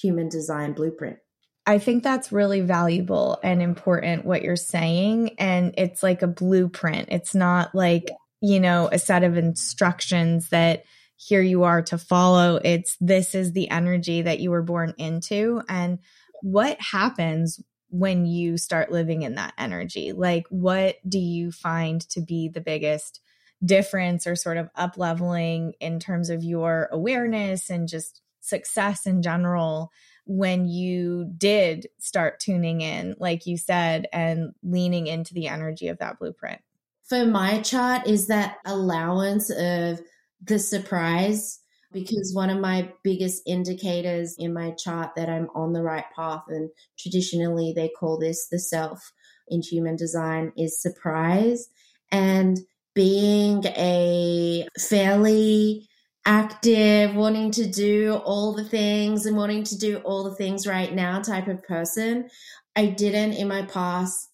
human 0.00 0.28
design 0.28 0.72
blueprint. 0.72 1.18
I 1.66 1.78
think 1.78 2.02
that's 2.02 2.32
really 2.32 2.62
valuable 2.62 3.38
and 3.42 3.62
important 3.62 4.24
what 4.24 4.42
you're 4.42 4.56
saying. 4.56 5.36
And 5.38 5.74
it's 5.76 6.02
like 6.02 6.22
a 6.22 6.26
blueprint. 6.26 7.08
It's 7.10 7.34
not 7.34 7.74
like, 7.74 8.10
you 8.40 8.60
know, 8.60 8.88
a 8.90 8.98
set 8.98 9.22
of 9.22 9.36
instructions 9.36 10.48
that 10.48 10.84
here 11.16 11.42
you 11.42 11.64
are 11.64 11.82
to 11.82 11.98
follow. 11.98 12.56
It's 12.64 12.96
this 13.00 13.34
is 13.34 13.52
the 13.52 13.70
energy 13.70 14.22
that 14.22 14.40
you 14.40 14.50
were 14.50 14.62
born 14.62 14.94
into. 14.96 15.62
And 15.68 15.98
what 16.42 16.80
happens 16.80 17.60
when 17.90 18.24
you 18.24 18.56
start 18.56 18.90
living 18.90 19.22
in 19.22 19.34
that 19.34 19.52
energy? 19.58 20.12
Like, 20.12 20.46
what 20.48 20.96
do 21.06 21.18
you 21.18 21.52
find 21.52 22.00
to 22.10 22.22
be 22.22 22.48
the 22.48 22.62
biggest 22.62 23.20
difference 23.62 24.26
or 24.26 24.34
sort 24.34 24.56
of 24.56 24.70
up 24.74 24.96
leveling 24.96 25.74
in 25.80 26.00
terms 26.00 26.30
of 26.30 26.42
your 26.42 26.88
awareness 26.90 27.68
and 27.68 27.86
just 27.86 28.22
success 28.40 29.06
in 29.06 29.22
general 29.22 29.90
when 30.26 30.68
you 30.68 31.30
did 31.36 31.88
start 31.98 32.38
tuning 32.40 32.80
in, 32.80 33.16
like 33.18 33.46
you 33.46 33.56
said, 33.56 34.06
and 34.12 34.52
leaning 34.62 35.06
into 35.06 35.34
the 35.34 35.48
energy 35.48 35.88
of 35.88 35.98
that 35.98 36.18
blueprint? 36.18 36.60
For 37.08 37.26
my 37.26 37.60
chart, 37.60 38.06
is 38.06 38.28
that 38.28 38.58
allowance 38.64 39.50
of 39.50 40.00
the 40.42 40.58
surprise 40.58 41.58
because 41.92 42.32
one 42.34 42.50
of 42.50 42.60
my 42.60 42.92
biggest 43.02 43.42
indicators 43.46 44.36
in 44.38 44.54
my 44.54 44.70
chart 44.72 45.10
that 45.16 45.28
I'm 45.28 45.48
on 45.54 45.72
the 45.72 45.82
right 45.82 46.04
path, 46.14 46.44
and 46.48 46.70
traditionally 46.98 47.72
they 47.74 47.88
call 47.88 48.18
this 48.18 48.46
the 48.48 48.60
self 48.60 49.12
in 49.48 49.62
human 49.62 49.96
design, 49.96 50.52
is 50.56 50.80
surprise. 50.80 51.68
And 52.12 52.60
being 52.94 53.64
a 53.66 54.66
fairly 54.78 55.88
active, 56.26 57.14
wanting 57.14 57.50
to 57.52 57.66
do 57.66 58.14
all 58.24 58.54
the 58.54 58.64
things 58.64 59.26
and 59.26 59.36
wanting 59.36 59.64
to 59.64 59.78
do 59.78 59.98
all 59.98 60.24
the 60.24 60.34
things 60.34 60.66
right 60.66 60.94
now 60.94 61.20
type 61.20 61.48
of 61.48 61.62
person, 61.62 62.28
I 62.76 62.86
didn't 62.86 63.34
in 63.34 63.48
my 63.48 63.62
past 63.62 64.28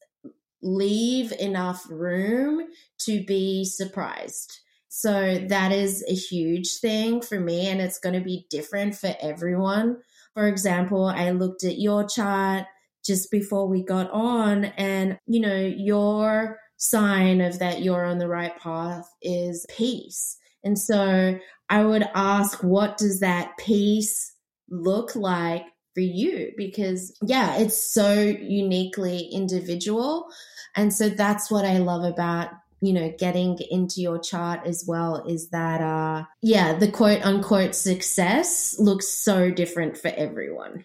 leave 0.63 1.33
enough 1.39 1.87
room 1.89 2.67
to 2.99 3.25
be 3.25 3.65
surprised. 3.65 4.61
So 4.89 5.39
that 5.49 5.73
is 5.73 6.03
a 6.09 6.15
huge 6.15 6.79
thing 6.79 7.21
for 7.21 7.39
me, 7.39 7.69
and 7.69 7.81
it's 7.81 7.99
going 7.99 8.15
to 8.15 8.25
be 8.25 8.47
different 8.49 8.95
for 8.95 9.15
everyone. 9.21 9.99
For 10.35 10.49
example, 10.49 11.07
I 11.07 11.31
looked 11.31 11.65
at 11.65 11.79
your 11.79 12.07
chart 12.09 12.65
just 13.05 13.31
before 13.31 13.69
we 13.69 13.83
got 13.83 14.11
on, 14.11 14.65
and 14.65 15.19
you 15.27 15.41
know, 15.41 15.57
your 15.57 16.59
sign 16.79 17.41
of 17.41 17.59
that 17.59 17.83
you're 17.83 18.05
on 18.05 18.19
the 18.19 18.29
right 18.29 18.59
path 18.59 19.09
is 19.23 19.67
peace. 19.69 20.39
And 20.65 20.79
so 20.79 21.39
I 21.69 21.85
would 21.85 22.07
ask, 22.15 22.63
what 22.63 22.99
does 22.99 23.21
that 23.21 23.57
peace 23.59 24.35
look 24.69 25.15
like 25.15 25.65
for 25.95 26.01
you? 26.01 26.53
Because, 26.57 27.17
yeah, 27.23 27.57
it's 27.57 27.77
so 27.77 28.21
uniquely 28.21 29.29
individual. 29.33 30.29
And 30.75 30.93
so 30.93 31.09
that's 31.09 31.51
what 31.51 31.65
I 31.65 31.79
love 31.79 32.05
about 32.05 32.51
you 32.81 32.93
know, 32.93 33.13
getting 33.19 33.59
into 33.71 34.01
your 34.01 34.19
chart 34.19 34.61
as 34.67 34.85
well 34.87 35.25
is 35.27 35.49
that, 35.51 35.81
uh, 35.81 36.25
yeah, 36.43 36.75
the 36.75 36.91
quote 36.91 37.25
unquote 37.25 37.75
success 37.75 38.77
looks 38.79 39.09
so 39.09 39.51
different 39.51 39.97
for 39.97 40.09
everyone. 40.09 40.85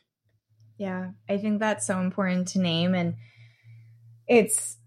Yeah, 0.77 1.11
I 1.29 1.37
think 1.37 1.59
that's 1.59 1.85
so 1.85 1.99
important 1.99 2.47
to 2.49 2.59
name. 2.59 2.95
And 2.95 3.15
it's 4.27 4.77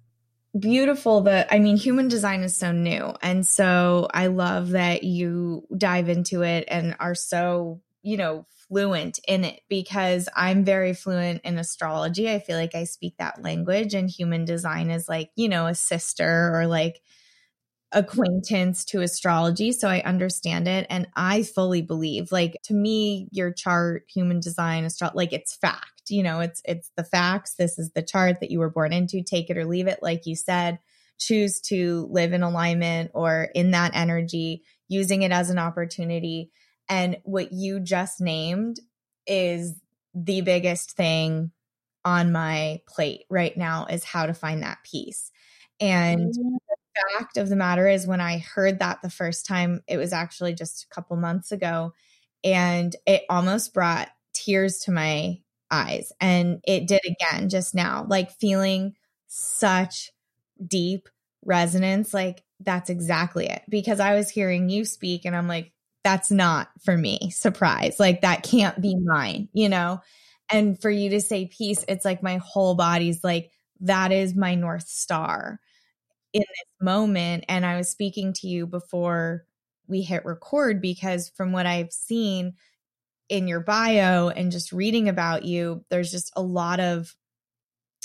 beautiful 0.58 1.22
that, 1.22 1.48
I 1.52 1.58
mean, 1.58 1.76
human 1.76 2.08
design 2.08 2.42
is 2.42 2.56
so 2.56 2.72
new. 2.72 3.14
And 3.22 3.46
so 3.46 4.08
I 4.12 4.28
love 4.28 4.70
that 4.70 5.02
you 5.02 5.66
dive 5.76 6.08
into 6.08 6.42
it 6.42 6.64
and 6.68 6.96
are 7.00 7.14
so, 7.14 7.80
you 8.02 8.16
know, 8.16 8.46
fluent 8.68 9.20
in 9.28 9.44
it 9.44 9.60
because 9.68 10.28
I'm 10.34 10.64
very 10.64 10.94
fluent 10.94 11.42
in 11.44 11.58
astrology. 11.58 12.30
I 12.30 12.38
feel 12.38 12.56
like 12.56 12.74
I 12.74 12.84
speak 12.84 13.16
that 13.18 13.42
language, 13.42 13.94
and 13.94 14.08
human 14.08 14.44
design 14.44 14.90
is 14.90 15.08
like, 15.08 15.30
you 15.36 15.48
know, 15.48 15.66
a 15.66 15.74
sister 15.74 16.50
or 16.54 16.66
like 16.66 17.00
acquaintance 17.92 18.84
to 18.86 19.02
astrology. 19.02 19.72
So 19.72 19.88
I 19.88 20.00
understand 20.02 20.66
it. 20.68 20.86
And 20.90 21.06
I 21.16 21.44
fully 21.44 21.82
believe, 21.82 22.32
like, 22.32 22.58
to 22.64 22.74
me, 22.74 23.28
your 23.30 23.52
chart, 23.52 24.04
human 24.12 24.40
design, 24.40 24.84
astro- 24.84 25.12
like, 25.14 25.32
it's 25.32 25.54
fact. 25.56 25.93
You 26.08 26.22
know, 26.22 26.40
it's 26.40 26.62
it's 26.64 26.90
the 26.96 27.04
facts. 27.04 27.54
This 27.54 27.78
is 27.78 27.90
the 27.92 28.02
chart 28.02 28.40
that 28.40 28.50
you 28.50 28.58
were 28.58 28.70
born 28.70 28.92
into. 28.92 29.22
Take 29.22 29.50
it 29.50 29.58
or 29.58 29.64
leave 29.64 29.86
it, 29.86 30.00
like 30.02 30.26
you 30.26 30.36
said. 30.36 30.78
Choose 31.18 31.60
to 31.62 32.08
live 32.10 32.32
in 32.32 32.42
alignment 32.42 33.12
or 33.14 33.48
in 33.54 33.70
that 33.70 33.92
energy, 33.94 34.62
using 34.88 35.22
it 35.22 35.32
as 35.32 35.50
an 35.50 35.58
opportunity 35.58 36.50
and 36.88 37.18
what 37.24 37.52
you 37.52 37.80
just 37.80 38.20
named 38.20 38.78
is 39.26 39.74
the 40.14 40.42
biggest 40.42 40.92
thing 40.92 41.50
on 42.04 42.32
my 42.32 42.80
plate 42.86 43.24
right 43.30 43.56
now 43.56 43.86
is 43.86 44.04
how 44.04 44.26
to 44.26 44.34
find 44.34 44.62
that 44.62 44.78
peace. 44.84 45.30
And 45.80 46.32
mm-hmm. 46.32 46.56
the 46.68 47.16
fact 47.18 47.36
of 47.36 47.48
the 47.48 47.56
matter 47.56 47.88
is, 47.88 48.06
when 48.06 48.20
I 48.20 48.38
heard 48.38 48.78
that 48.78 49.02
the 49.02 49.10
first 49.10 49.46
time, 49.46 49.82
it 49.88 49.96
was 49.96 50.12
actually 50.12 50.54
just 50.54 50.84
a 50.84 50.94
couple 50.94 51.16
months 51.16 51.50
ago, 51.50 51.94
and 52.44 52.94
it 53.06 53.22
almost 53.30 53.72
brought 53.72 54.10
tears 54.34 54.78
to 54.80 54.92
my 54.92 55.40
eyes. 55.70 56.12
And 56.20 56.60
it 56.66 56.86
did 56.86 57.00
again 57.04 57.48
just 57.48 57.74
now, 57.74 58.06
like 58.08 58.30
feeling 58.30 58.94
such 59.26 60.10
deep 60.66 61.08
resonance. 61.44 62.14
Like, 62.14 62.44
that's 62.60 62.90
exactly 62.90 63.46
it. 63.46 63.62
Because 63.68 64.00
I 64.00 64.14
was 64.14 64.30
hearing 64.30 64.68
you 64.68 64.84
speak, 64.84 65.24
and 65.24 65.34
I'm 65.36 65.48
like, 65.48 65.72
that's 66.04 66.30
not 66.30 66.68
for 66.84 66.96
me. 66.96 67.30
Surprise. 67.30 67.96
Like 67.98 68.20
that 68.20 68.42
can't 68.42 68.80
be 68.80 68.94
mine, 68.94 69.48
you 69.52 69.68
know? 69.68 70.00
And 70.50 70.80
for 70.80 70.90
you 70.90 71.10
to 71.10 71.20
say 71.20 71.46
peace, 71.46 71.84
it's 71.88 72.04
like 72.04 72.22
my 72.22 72.36
whole 72.36 72.74
body's 72.74 73.24
like, 73.24 73.50
that 73.80 74.12
is 74.12 74.34
my 74.34 74.54
North 74.54 74.86
Star 74.86 75.58
in 76.34 76.42
this 76.42 76.80
moment. 76.80 77.46
And 77.48 77.64
I 77.64 77.78
was 77.78 77.88
speaking 77.88 78.34
to 78.34 78.46
you 78.46 78.66
before 78.66 79.46
we 79.86 80.02
hit 80.02 80.26
record 80.26 80.82
because 80.82 81.30
from 81.30 81.52
what 81.52 81.66
I've 81.66 81.92
seen 81.92 82.54
in 83.28 83.48
your 83.48 83.60
bio 83.60 84.28
and 84.28 84.52
just 84.52 84.72
reading 84.72 85.08
about 85.08 85.44
you, 85.44 85.84
there's 85.90 86.10
just 86.10 86.32
a 86.36 86.42
lot 86.42 86.80
of 86.80 87.14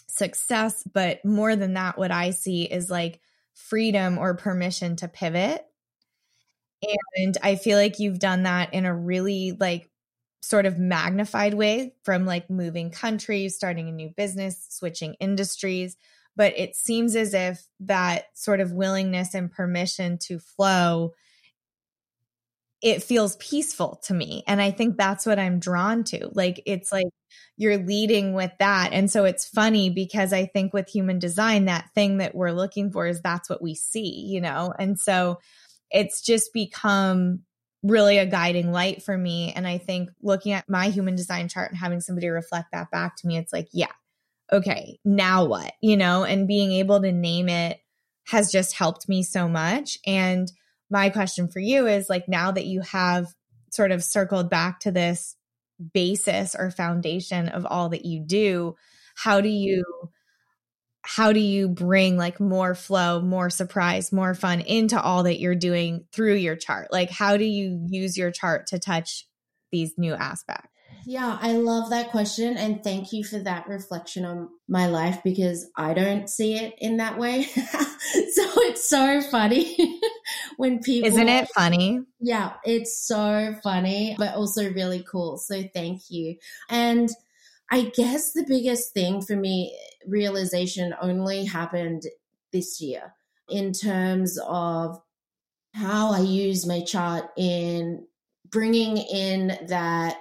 success. 0.07 0.83
But 0.91 1.23
more 1.25 1.55
than 1.55 1.73
that, 1.73 1.97
what 1.97 2.11
I 2.11 2.31
see 2.31 2.63
is 2.63 2.89
like 2.89 3.19
freedom 3.53 4.17
or 4.17 4.35
permission 4.35 4.95
to 4.97 5.07
pivot 5.07 5.65
and 7.15 7.37
I 7.43 7.55
feel 7.55 7.77
like 7.77 7.99
you've 7.99 8.19
done 8.19 8.43
that 8.43 8.73
in 8.73 8.85
a 8.85 8.95
really 8.95 9.57
like 9.59 9.89
sort 10.41 10.65
of 10.65 10.77
magnified 10.77 11.53
way 11.53 11.93
from 12.03 12.25
like 12.25 12.49
moving 12.49 12.91
countries, 12.91 13.55
starting 13.55 13.89
a 13.89 13.91
new 13.91 14.09
business, 14.15 14.65
switching 14.69 15.15
industries. 15.15 15.97
But 16.35 16.57
it 16.57 16.75
seems 16.75 17.15
as 17.15 17.33
if 17.33 17.65
that 17.81 18.25
sort 18.33 18.61
of 18.61 18.71
willingness 18.71 19.33
and 19.33 19.51
permission 19.51 20.17
to 20.19 20.39
flow 20.39 21.13
it 22.81 23.03
feels 23.03 23.35
peaceful 23.37 23.99
to 24.03 24.13
me 24.13 24.43
and 24.47 24.61
i 24.61 24.71
think 24.71 24.97
that's 24.97 25.25
what 25.25 25.39
i'm 25.39 25.59
drawn 25.59 26.03
to 26.03 26.29
like 26.33 26.61
it's 26.65 26.91
like 26.91 27.07
you're 27.57 27.77
leading 27.77 28.33
with 28.33 28.51
that 28.59 28.93
and 28.93 29.11
so 29.11 29.25
it's 29.25 29.45
funny 29.45 29.89
because 29.89 30.31
i 30.33 30.45
think 30.45 30.73
with 30.73 30.87
human 30.87 31.19
design 31.19 31.65
that 31.65 31.89
thing 31.93 32.17
that 32.17 32.35
we're 32.35 32.51
looking 32.51 32.91
for 32.91 33.05
is 33.05 33.21
that's 33.21 33.49
what 33.49 33.61
we 33.61 33.75
see 33.75 34.25
you 34.27 34.39
know 34.41 34.73
and 34.79 34.99
so 34.99 35.37
it's 35.91 36.21
just 36.21 36.53
become 36.53 37.41
really 37.83 38.17
a 38.17 38.25
guiding 38.25 38.71
light 38.71 39.01
for 39.01 39.17
me. 39.17 39.53
And 39.55 39.67
I 39.67 39.77
think 39.77 40.09
looking 40.21 40.51
at 40.51 40.69
my 40.69 40.89
human 40.89 41.15
design 41.15 41.47
chart 41.47 41.69
and 41.69 41.79
having 41.79 42.01
somebody 42.01 42.27
reflect 42.27 42.71
that 42.71 42.91
back 42.91 43.15
to 43.17 43.27
me, 43.27 43.37
it's 43.37 43.53
like, 43.53 43.69
yeah, 43.71 43.91
okay, 44.51 44.99
now 45.05 45.45
what? 45.45 45.73
You 45.81 45.97
know, 45.97 46.23
and 46.23 46.47
being 46.47 46.71
able 46.73 47.01
to 47.01 47.11
name 47.11 47.49
it 47.49 47.79
has 48.27 48.51
just 48.51 48.73
helped 48.73 49.07
me 49.07 49.23
so 49.23 49.47
much. 49.47 49.97
And 50.05 50.51
my 50.89 51.09
question 51.09 51.47
for 51.47 51.59
you 51.59 51.87
is 51.87 52.09
like, 52.09 52.27
now 52.27 52.51
that 52.51 52.65
you 52.65 52.81
have 52.81 53.27
sort 53.71 53.91
of 53.91 54.03
circled 54.03 54.49
back 54.49 54.79
to 54.81 54.91
this 54.91 55.35
basis 55.93 56.55
or 56.55 56.71
foundation 56.71 57.49
of 57.49 57.65
all 57.65 57.89
that 57.89 58.05
you 58.05 58.19
do, 58.19 58.75
how 59.15 59.41
do 59.41 59.49
you 59.49 59.83
how 61.01 61.31
do 61.31 61.39
you 61.39 61.69
bring 61.69 62.17
like 62.17 62.39
more 62.39 62.75
flow, 62.75 63.21
more 63.21 63.49
surprise, 63.49 64.11
more 64.11 64.35
fun 64.35 64.59
into 64.61 65.01
all 65.01 65.23
that 65.23 65.39
you're 65.39 65.55
doing 65.55 66.05
through 66.11 66.35
your 66.35 66.55
chart? 66.55 66.89
Like, 66.91 67.09
how 67.09 67.37
do 67.37 67.45
you 67.45 67.83
use 67.89 68.17
your 68.17 68.31
chart 68.31 68.67
to 68.67 68.79
touch 68.79 69.25
these 69.71 69.93
new 69.97 70.13
aspects? 70.13 70.68
Yeah, 71.05 71.37
I 71.41 71.53
love 71.53 71.89
that 71.89 72.11
question. 72.11 72.57
And 72.57 72.83
thank 72.83 73.13
you 73.13 73.23
for 73.23 73.39
that 73.39 73.67
reflection 73.67 74.25
on 74.25 74.49
my 74.67 74.87
life 74.87 75.19
because 75.23 75.69
I 75.75 75.93
don't 75.93 76.29
see 76.29 76.55
it 76.55 76.75
in 76.79 76.97
that 76.97 77.17
way. 77.17 77.43
so 77.43 77.63
it's 78.63 78.87
so 78.87 79.21
funny 79.21 79.99
when 80.57 80.79
people. 80.79 81.09
Isn't 81.09 81.29
it 81.29 81.49
funny? 81.55 82.01
Yeah, 82.19 82.53
it's 82.63 83.05
so 83.05 83.55
funny, 83.63 84.15
but 84.17 84.35
also 84.35 84.71
really 84.71 85.05
cool. 85.09 85.37
So 85.37 85.63
thank 85.73 86.09
you. 86.09 86.35
And 86.69 87.09
I 87.71 87.91
guess 87.95 88.33
the 88.33 88.45
biggest 88.47 88.93
thing 88.93 89.21
for 89.21 89.35
me, 89.35 89.77
realization 90.07 90.95
only 91.01 91.45
happened 91.45 92.03
this 92.51 92.81
year 92.81 93.13
in 93.47 93.73
terms 93.73 94.39
of 94.47 94.99
how 95.73 96.11
I 96.11 96.19
use 96.19 96.65
my 96.65 96.81
chart 96.81 97.25
in 97.37 98.07
bringing 98.49 98.97
in 98.97 99.57
that 99.67 100.17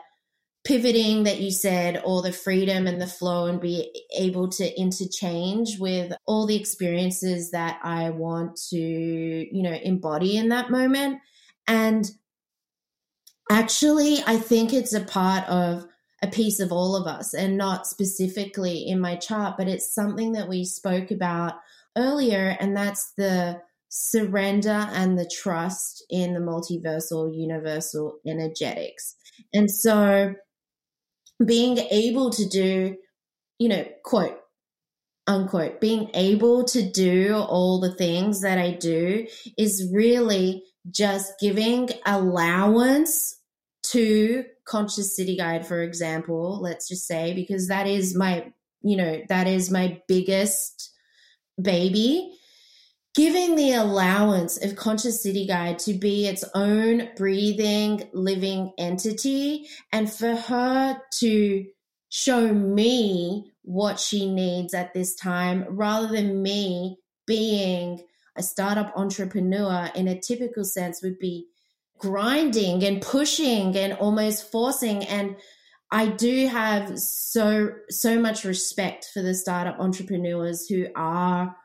pivoting 0.69 1.23
that 1.23 1.41
you 1.41 1.51
said, 1.51 2.03
or 2.05 2.21
the 2.21 2.31
freedom 2.31 2.87
and 2.87 3.01
the 3.01 3.07
flow, 3.07 3.47
and 3.47 3.59
be 3.59 3.91
able 4.15 4.47
to 4.51 4.79
interchange 4.79 5.79
with 5.79 6.13
all 6.27 6.45
the 6.47 6.57
experiences 6.57 7.53
that 7.53 7.81
I 7.83 8.11
want 8.11 8.61
to, 8.69 8.77
you 8.79 9.63
know, 9.63 9.73
embody 9.73 10.37
in 10.37 10.51
that 10.51 10.71
moment. 10.71 11.21
And 11.67 12.11
actually, 13.51 14.19
I 14.27 14.37
think 14.37 14.75
it's 14.75 14.93
a 14.93 15.01
part 15.01 15.49
of 15.49 15.87
a 16.21 16.29
piece 16.29 16.61
of 16.61 16.71
all 16.71 16.97
of 16.97 17.07
us 17.07 17.33
and 17.33 17.57
not 17.57 17.87
specifically 17.87 18.87
in 18.87 19.01
my 19.01 19.17
chart, 19.17 19.57
but 19.57 19.69
it's 19.69 19.95
something 19.95 20.33
that 20.33 20.51
we 20.51 20.67
spoke 20.67 21.11
about 21.11 21.55
earlier, 21.97 22.59
and 22.61 22.77
that's 22.77 23.13
the 23.17 23.59
surrender 23.89 24.87
and 24.93 25.19
the 25.19 25.31
trust 25.35 26.05
in 26.11 26.35
the 26.35 26.41
multiversal, 26.41 27.35
universal 27.35 28.19
energetics. 28.27 29.15
And 29.55 29.71
so 29.71 30.35
being 31.45 31.79
able 31.79 32.31
to 32.31 32.49
do, 32.49 32.97
you 33.59 33.69
know, 33.69 33.85
quote, 34.05 34.39
unquote, 35.27 35.81
being 35.81 36.11
able 36.15 36.65
to 36.65 36.91
do 36.91 37.35
all 37.35 37.81
the 37.81 37.95
things 37.95 38.41
that 38.41 38.59
I 38.59 38.73
do 38.73 39.27
is 39.57 39.91
really 39.93 40.65
just 40.91 41.35
giving 41.41 41.91
allowance 42.07 43.39
to 43.85 44.45
conscious 44.67 45.17
city 45.17 45.37
guide 45.37 45.67
for 45.67 45.83
example 45.83 46.61
let's 46.61 46.89
just 46.89 47.07
say 47.07 47.33
because 47.33 47.69
that 47.69 47.87
is 47.87 48.15
my 48.15 48.53
you 48.83 48.97
know 48.97 49.23
that 49.29 49.47
is 49.47 49.71
my 49.71 50.01
biggest 50.07 50.93
baby 51.61 52.38
giving 53.15 53.57
the 53.57 53.73
allowance 53.73 54.63
of 54.63 54.77
conscious 54.77 55.23
city 55.23 55.47
guide 55.47 55.79
to 55.79 55.95
be 55.95 56.27
its 56.27 56.45
own 56.55 57.09
breathing 57.17 58.09
living 58.13 58.73
entity 58.79 59.67
and 59.93 60.13
for 60.13 60.35
her 60.35 61.01
to 61.11 61.67
show 62.11 62.53
me 62.53 63.53
what 63.63 64.01
she 64.01 64.33
needs 64.33 64.73
at 64.73 64.95
this 64.95 65.15
time 65.15 65.65
rather 65.69 66.09
than 66.09 66.43
me 66.43 66.99
being 67.27 68.01
a 68.37 68.43
startup 68.43 68.93
entrepreneur 68.97 69.91
in 69.95 70.09
a 70.09 70.19
typical 70.19 70.65
sense 70.65 71.03
would 71.03 71.19
be 71.19 71.49
grinding 71.99 72.85
and 72.85 73.03
pushing 73.03 73.77
and 73.77 73.93
almost 73.95 74.51
forcing. 74.51 75.05
And 75.05 75.37
I 75.91 76.07
do 76.07 76.47
have 76.47 76.99
so 76.99 77.71
so 77.91 78.21
much 78.21 78.45
respect 78.45 79.09
for 79.13 79.23
the 79.23 79.35
startup 79.35 79.79
entrepreneurs 79.81 80.67
who 80.67 80.87
are 80.95 81.57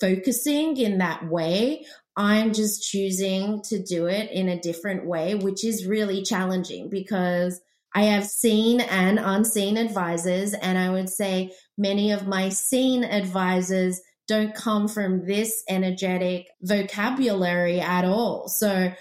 focusing 0.00 0.76
in 0.76 0.98
that 0.98 1.28
way. 1.28 1.84
I'm 2.16 2.52
just 2.52 2.88
choosing 2.88 3.62
to 3.62 3.82
do 3.82 4.06
it 4.06 4.30
in 4.30 4.48
a 4.48 4.60
different 4.60 5.06
way, 5.06 5.34
which 5.34 5.64
is 5.64 5.86
really 5.86 6.22
challenging 6.22 6.90
because 6.90 7.60
I 7.94 8.02
have 8.04 8.26
seen 8.26 8.80
and 8.80 9.18
unseen 9.18 9.76
advisors, 9.76 10.54
and 10.54 10.78
I 10.78 10.90
would 10.90 11.08
say 11.08 11.52
many 11.76 12.10
of 12.10 12.26
my 12.26 12.48
seen 12.48 13.04
advisors 13.04 14.00
don't 14.28 14.54
come 14.54 14.88
from 14.88 15.26
this 15.26 15.62
energetic 15.68 16.48
vocabulary 16.62 17.80
at 17.80 18.04
all. 18.04 18.48
So 18.48 18.92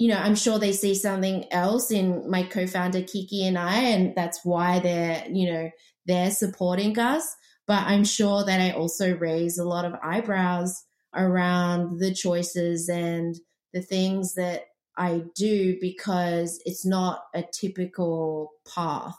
you 0.00 0.08
know, 0.08 0.16
I'm 0.16 0.34
sure 0.34 0.58
they 0.58 0.72
see 0.72 0.94
something 0.94 1.44
else 1.52 1.90
in 1.90 2.28
my 2.28 2.42
co-founder 2.42 3.02
Kiki 3.02 3.46
and 3.46 3.58
I, 3.58 3.80
and 3.80 4.14
that's 4.16 4.40
why 4.44 4.78
they're, 4.78 5.26
you 5.30 5.52
know, 5.52 5.70
they're 6.06 6.30
supporting 6.30 6.98
us. 6.98 7.36
But 7.70 7.86
I'm 7.86 8.02
sure 8.02 8.42
that 8.42 8.60
I 8.60 8.72
also 8.72 9.16
raise 9.16 9.56
a 9.56 9.64
lot 9.64 9.84
of 9.84 9.94
eyebrows 10.02 10.82
around 11.14 12.00
the 12.00 12.12
choices 12.12 12.88
and 12.88 13.36
the 13.72 13.80
things 13.80 14.34
that 14.34 14.64
I 14.96 15.22
do 15.36 15.78
because 15.80 16.60
it's 16.64 16.84
not 16.84 17.26
a 17.32 17.44
typical 17.44 18.50
path 18.74 19.14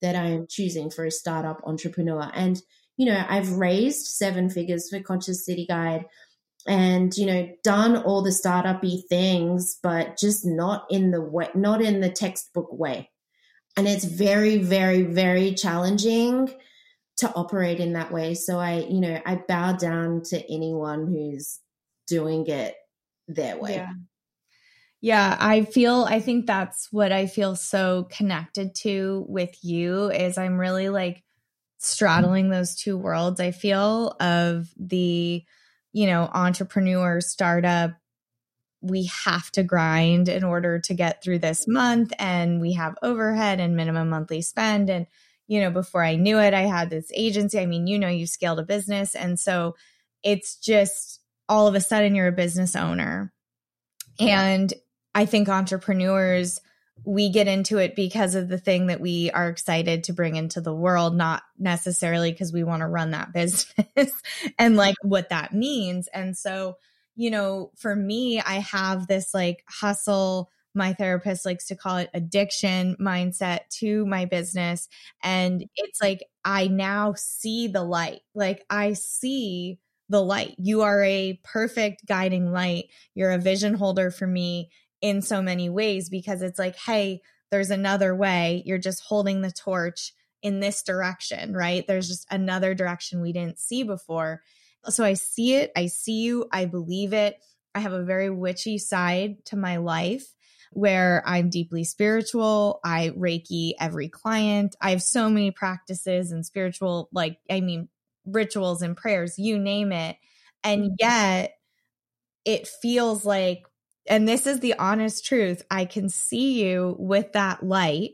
that 0.00 0.16
I 0.16 0.28
am 0.28 0.46
choosing 0.48 0.88
for 0.88 1.04
a 1.04 1.10
startup 1.10 1.60
entrepreneur. 1.66 2.30
And, 2.32 2.62
you 2.96 3.04
know, 3.04 3.22
I've 3.28 3.52
raised 3.52 4.06
seven 4.06 4.48
figures 4.48 4.88
for 4.88 5.00
Conscious 5.00 5.44
City 5.44 5.66
Guide 5.66 6.06
and 6.66 7.14
you 7.18 7.26
know 7.26 7.48
done 7.64 7.96
all 7.96 8.20
the 8.20 8.28
startupy 8.28 9.00
things 9.08 9.78
but 9.82 10.18
just 10.18 10.44
not 10.44 10.84
in 10.90 11.10
the 11.10 11.18
way 11.18 11.48
not 11.54 11.80
in 11.80 12.00
the 12.00 12.10
textbook 12.10 12.70
way 12.70 13.08
and 13.78 13.88
it's 13.88 14.04
very 14.04 14.58
very 14.58 15.00
very 15.00 15.54
challenging 15.54 16.54
to 17.20 17.32
operate 17.34 17.80
in 17.80 17.94
that 17.94 18.12
way. 18.12 18.34
So 18.34 18.58
i 18.58 18.80
you 18.80 19.00
know 19.00 19.20
i 19.24 19.36
bow 19.36 19.72
down 19.72 20.22
to 20.24 20.52
anyone 20.52 21.06
who's 21.06 21.60
doing 22.06 22.46
it 22.46 22.74
their 23.28 23.58
way. 23.58 23.76
Yeah. 23.76 23.92
Yeah, 25.02 25.36
I 25.40 25.64
feel 25.64 26.04
I 26.06 26.20
think 26.20 26.46
that's 26.46 26.88
what 26.92 27.10
I 27.10 27.26
feel 27.26 27.56
so 27.56 28.06
connected 28.10 28.74
to 28.82 29.24
with 29.28 29.56
you 29.64 30.10
is 30.10 30.36
I'm 30.36 30.58
really 30.58 30.90
like 30.90 31.22
straddling 31.78 32.50
those 32.50 32.74
two 32.76 32.98
worlds. 32.98 33.40
I 33.40 33.50
feel 33.50 34.14
of 34.20 34.68
the 34.78 35.42
you 35.92 36.06
know, 36.06 36.30
entrepreneur, 36.32 37.20
startup, 37.20 37.92
we 38.80 39.10
have 39.24 39.50
to 39.52 39.62
grind 39.62 40.28
in 40.28 40.44
order 40.44 40.78
to 40.78 40.94
get 40.94 41.22
through 41.22 41.38
this 41.38 41.66
month 41.68 42.12
and 42.18 42.60
we 42.60 42.72
have 42.72 42.96
overhead 43.02 43.60
and 43.60 43.76
minimum 43.76 44.08
monthly 44.08 44.40
spend 44.40 44.88
and 44.88 45.06
you 45.50 45.60
know 45.60 45.70
before 45.70 46.02
i 46.02 46.14
knew 46.14 46.38
it 46.38 46.54
i 46.54 46.62
had 46.62 46.88
this 46.88 47.10
agency. 47.14 47.58
I 47.58 47.66
mean 47.66 47.86
you 47.86 47.98
know 47.98 48.08
you 48.08 48.26
scaled 48.26 48.60
a 48.60 48.64
business. 48.64 49.14
And 49.14 49.38
so 49.38 49.74
it's 50.22 50.56
just 50.56 51.20
all 51.48 51.66
of 51.66 51.74
a 51.74 51.80
sudden 51.80 52.14
you're 52.14 52.28
a 52.28 52.32
business 52.32 52.76
owner. 52.76 53.32
And 54.18 54.72
i 55.14 55.26
think 55.26 55.48
entrepreneurs 55.48 56.60
we 57.04 57.30
get 57.30 57.48
into 57.48 57.78
it 57.78 57.96
because 57.96 58.34
of 58.34 58.48
the 58.48 58.58
thing 58.58 58.88
that 58.88 59.00
we 59.00 59.30
are 59.30 59.48
excited 59.48 60.04
to 60.04 60.12
bring 60.12 60.36
into 60.36 60.60
the 60.60 60.74
world, 60.74 61.16
not 61.16 61.42
necessarily 61.58 62.30
because 62.30 62.52
we 62.52 62.64
want 62.64 62.80
to 62.80 62.86
run 62.86 63.12
that 63.12 63.32
business 63.34 64.12
and 64.58 64.76
like 64.76 64.96
what 65.02 65.30
that 65.30 65.54
means. 65.54 66.08
And 66.08 66.36
so, 66.36 66.76
you 67.16 67.30
know, 67.30 67.70
for 67.76 67.94
me, 67.94 68.40
I 68.40 68.54
have 68.54 69.06
this 69.06 69.34
like 69.34 69.64
hustle, 69.68 70.50
my 70.74 70.92
therapist 70.92 71.44
likes 71.44 71.66
to 71.66 71.76
call 71.76 71.96
it 71.96 72.10
addiction 72.14 72.96
mindset 73.00 73.60
to 73.78 74.06
my 74.06 74.24
business. 74.24 74.88
And 75.22 75.64
it's 75.76 76.00
like, 76.00 76.24
I 76.44 76.68
now 76.68 77.14
see 77.16 77.68
the 77.68 77.82
light. 77.82 78.20
Like, 78.34 78.64
I 78.70 78.92
see 78.92 79.78
the 80.08 80.22
light. 80.22 80.54
You 80.58 80.82
are 80.82 81.02
a 81.02 81.40
perfect 81.44 82.06
guiding 82.06 82.52
light. 82.52 82.86
You're 83.14 83.32
a 83.32 83.38
vision 83.38 83.74
holder 83.74 84.10
for 84.10 84.26
me 84.26 84.70
in 85.00 85.22
so 85.22 85.42
many 85.42 85.68
ways 85.68 86.08
because 86.08 86.42
it's 86.42 86.58
like, 86.58 86.76
hey, 86.76 87.20
there's 87.50 87.70
another 87.70 88.14
way. 88.14 88.62
You're 88.64 88.78
just 88.78 89.02
holding 89.02 89.40
the 89.40 89.50
torch 89.50 90.12
in 90.42 90.60
this 90.60 90.82
direction, 90.82 91.52
right? 91.52 91.86
There's 91.86 92.08
just 92.08 92.26
another 92.30 92.74
direction 92.74 93.20
we 93.20 93.32
didn't 93.32 93.58
see 93.58 93.82
before. 93.82 94.42
So 94.88 95.04
I 95.04 95.14
see 95.14 95.54
it, 95.54 95.70
I 95.76 95.86
see 95.86 96.22
you, 96.22 96.46
I 96.52 96.64
believe 96.64 97.12
it. 97.12 97.36
I 97.74 97.80
have 97.80 97.92
a 97.92 98.02
very 98.02 98.30
witchy 98.30 98.78
side 98.78 99.44
to 99.46 99.56
my 99.56 99.76
life 99.76 100.34
where 100.70 101.22
I'm 101.26 101.50
deeply 101.50 101.84
spiritual. 101.84 102.80
I 102.84 103.10
Reiki 103.10 103.72
every 103.78 104.08
client. 104.08 104.76
I 104.80 104.90
have 104.90 105.02
so 105.02 105.28
many 105.28 105.50
practices 105.50 106.32
and 106.32 106.46
spiritual, 106.46 107.08
like, 107.12 107.38
I 107.50 107.60
mean, 107.60 107.88
rituals 108.24 108.82
and 108.82 108.96
prayers, 108.96 109.38
you 109.38 109.58
name 109.58 109.92
it. 109.92 110.16
And 110.62 110.82
mm-hmm. 110.82 110.94
yet 110.98 111.54
it 112.44 112.68
feels 112.68 113.24
like 113.24 113.64
and 114.10 114.26
this 114.26 114.46
is 114.46 114.60
the 114.60 114.74
honest 114.74 115.24
truth. 115.24 115.62
I 115.70 115.84
can 115.84 116.08
see 116.08 116.62
you 116.64 116.96
with 116.98 117.32
that 117.34 117.62
light, 117.62 118.12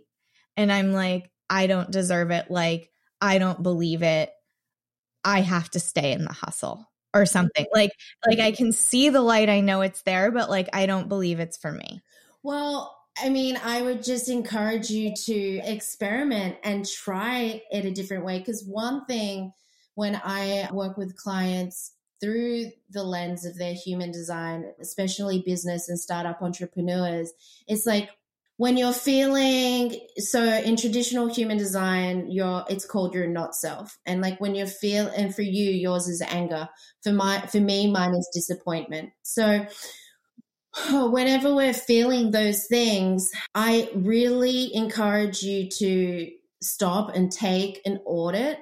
and 0.56 0.70
I'm 0.70 0.92
like, 0.92 1.30
I 1.48 1.66
don't 1.66 1.90
deserve 1.90 2.30
it. 2.30 2.50
Like, 2.50 2.90
I 3.20 3.38
don't 3.38 3.62
believe 3.62 4.02
it. 4.02 4.30
I 5.24 5.40
have 5.40 5.70
to 5.70 5.80
stay 5.80 6.12
in 6.12 6.24
the 6.24 6.32
hustle 6.32 6.86
or 7.14 7.24
something. 7.24 7.66
Like, 7.72 7.92
like 8.26 8.40
I 8.40 8.52
can 8.52 8.72
see 8.72 9.08
the 9.08 9.22
light. 9.22 9.48
I 9.48 9.60
know 9.60 9.80
it's 9.80 10.02
there, 10.02 10.30
but 10.30 10.50
like, 10.50 10.68
I 10.72 10.86
don't 10.86 11.08
believe 11.08 11.40
it's 11.40 11.56
for 11.56 11.72
me. 11.72 12.02
Well, 12.46 12.96
I 13.20 13.28
mean, 13.28 13.58
I 13.64 13.82
would 13.82 14.04
just 14.04 14.28
encourage 14.28 14.88
you 14.88 15.12
to 15.24 15.60
experiment 15.64 16.58
and 16.62 16.86
try 16.88 17.60
it 17.72 17.84
a 17.84 17.90
different 17.90 18.24
way. 18.24 18.38
Because 18.38 18.64
one 18.64 19.04
thing 19.06 19.52
when 19.96 20.20
I 20.22 20.68
work 20.72 20.96
with 20.96 21.16
clients 21.16 21.94
through 22.20 22.66
the 22.90 23.02
lens 23.02 23.44
of 23.44 23.58
their 23.58 23.74
human 23.74 24.12
design, 24.12 24.66
especially 24.80 25.42
business 25.44 25.88
and 25.88 25.98
startup 25.98 26.40
entrepreneurs, 26.40 27.32
it's 27.66 27.84
like 27.84 28.10
when 28.58 28.76
you're 28.76 28.92
feeling 28.92 29.98
so 30.18 30.40
in 30.44 30.76
traditional 30.76 31.26
human 31.26 31.58
design 31.58 32.30
you're 32.30 32.64
it's 32.70 32.86
called 32.86 33.12
your 33.12 33.26
not 33.26 33.56
self. 33.56 33.98
And 34.06 34.20
like 34.20 34.40
when 34.40 34.54
you 34.54 34.66
feel 34.68 35.08
and 35.08 35.34
for 35.34 35.42
you 35.42 35.72
yours 35.72 36.06
is 36.06 36.22
anger. 36.22 36.68
For 37.02 37.10
my 37.10 37.40
for 37.48 37.58
me 37.60 37.90
mine 37.90 38.14
is 38.14 38.30
disappointment. 38.32 39.10
So 39.22 39.66
whenever 40.92 41.54
we're 41.54 41.72
feeling 41.72 42.30
those 42.30 42.66
things 42.66 43.30
i 43.54 43.88
really 43.94 44.74
encourage 44.74 45.42
you 45.42 45.68
to 45.68 46.30
stop 46.62 47.14
and 47.14 47.30
take 47.30 47.80
an 47.84 48.00
audit 48.04 48.58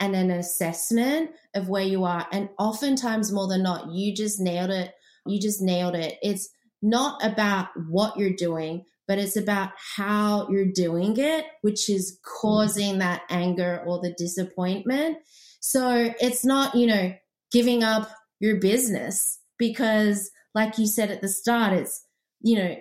and 0.00 0.14
an 0.14 0.30
assessment 0.30 1.30
of 1.54 1.68
where 1.68 1.82
you 1.82 2.04
are. 2.04 2.26
And 2.32 2.48
oftentimes, 2.58 3.32
more 3.32 3.48
than 3.48 3.62
not, 3.62 3.90
you 3.92 4.14
just 4.14 4.40
nailed 4.40 4.70
it. 4.70 4.92
You 5.26 5.40
just 5.40 5.60
nailed 5.60 5.94
it. 5.94 6.18
It's 6.22 6.48
not 6.80 7.24
about 7.24 7.68
what 7.88 8.16
you're 8.16 8.34
doing, 8.36 8.84
but 9.06 9.18
it's 9.18 9.36
about 9.36 9.70
how 9.96 10.48
you're 10.50 10.72
doing 10.72 11.16
it, 11.16 11.46
which 11.62 11.88
is 11.90 12.18
causing 12.40 12.98
that 12.98 13.22
anger 13.28 13.82
or 13.86 14.00
the 14.00 14.14
disappointment. 14.16 15.18
So 15.60 16.14
it's 16.20 16.44
not, 16.44 16.74
you 16.74 16.86
know, 16.86 17.12
giving 17.50 17.82
up 17.82 18.10
your 18.38 18.60
business 18.60 19.38
because, 19.58 20.30
like 20.54 20.78
you 20.78 20.86
said 20.86 21.10
at 21.10 21.20
the 21.20 21.28
start, 21.28 21.72
it's, 21.72 22.04
you 22.40 22.56
know, 22.56 22.76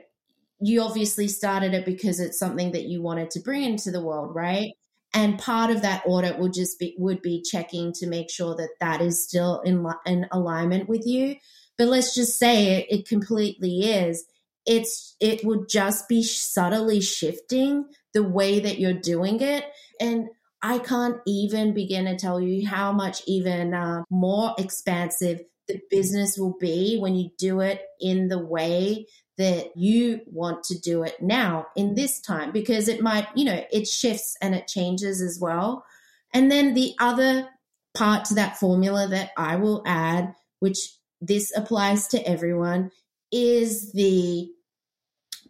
you 0.59 0.81
obviously 0.81 1.27
started 1.27 1.73
it 1.73 1.85
because 1.85 2.19
it's 2.19 2.39
something 2.39 2.71
that 2.71 2.85
you 2.85 3.01
wanted 3.01 3.29
to 3.31 3.39
bring 3.39 3.63
into 3.63 3.91
the 3.91 4.03
world, 4.03 4.33
right? 4.35 4.73
and 5.13 5.39
part 5.39 5.71
of 5.71 5.83
that 5.83 6.03
audit 6.05 6.37
would 6.37 6.51
just 6.51 6.77
be 6.79 6.93
would 6.97 7.21
be 7.21 7.41
checking 7.41 7.93
to 7.93 8.05
make 8.05 8.29
sure 8.29 8.53
that 8.57 8.71
that 8.81 8.99
is 8.99 9.23
still 9.25 9.61
in 9.61 9.87
in 10.05 10.27
alignment 10.33 10.89
with 10.89 11.07
you 11.07 11.33
but 11.77 11.87
let's 11.87 12.13
just 12.13 12.37
say 12.37 12.79
it, 12.79 12.87
it 12.89 13.07
completely 13.07 13.85
is 13.85 14.25
it's 14.67 15.15
it 15.19 15.43
would 15.45 15.69
just 15.69 16.07
be 16.07 16.21
subtly 16.21 16.99
shifting 16.99 17.85
the 18.13 18.21
way 18.21 18.59
that 18.59 18.79
you're 18.79 18.93
doing 18.93 19.39
it. 19.41 19.63
And 19.99 20.27
I 20.61 20.79
can't 20.79 21.17
even 21.25 21.73
begin 21.73 22.05
to 22.05 22.17
tell 22.17 22.41
you 22.41 22.67
how 22.67 22.91
much 22.91 23.21
even 23.25 23.73
uh, 23.73 24.03
more 24.09 24.53
expansive 24.59 25.41
the 25.67 25.81
business 25.89 26.37
will 26.37 26.57
be 26.59 26.97
when 26.99 27.15
you 27.15 27.29
do 27.37 27.59
it 27.61 27.81
in 27.99 28.27
the 28.27 28.39
way 28.39 29.05
that 29.37 29.75
you 29.75 30.21
want 30.25 30.63
to 30.63 30.79
do 30.79 31.03
it 31.03 31.21
now 31.21 31.67
in 31.75 31.93
this 31.93 32.19
time 32.19 32.51
because 32.51 32.87
it 32.87 33.01
might, 33.01 33.27
you 33.35 33.45
know, 33.45 33.63
it 33.71 33.87
shifts 33.87 34.35
and 34.41 34.55
it 34.55 34.67
changes 34.67 35.21
as 35.21 35.37
well. 35.39 35.85
And 36.33 36.51
then 36.51 36.73
the 36.73 36.95
other 36.99 37.47
part 37.95 38.25
to 38.25 38.35
that 38.35 38.57
formula 38.57 39.07
that 39.09 39.31
I 39.37 39.57
will 39.57 39.83
add, 39.85 40.33
which 40.59 40.79
this 41.21 41.55
applies 41.55 42.07
to 42.09 42.27
everyone, 42.27 42.91
is 43.31 43.91
the 43.93 44.49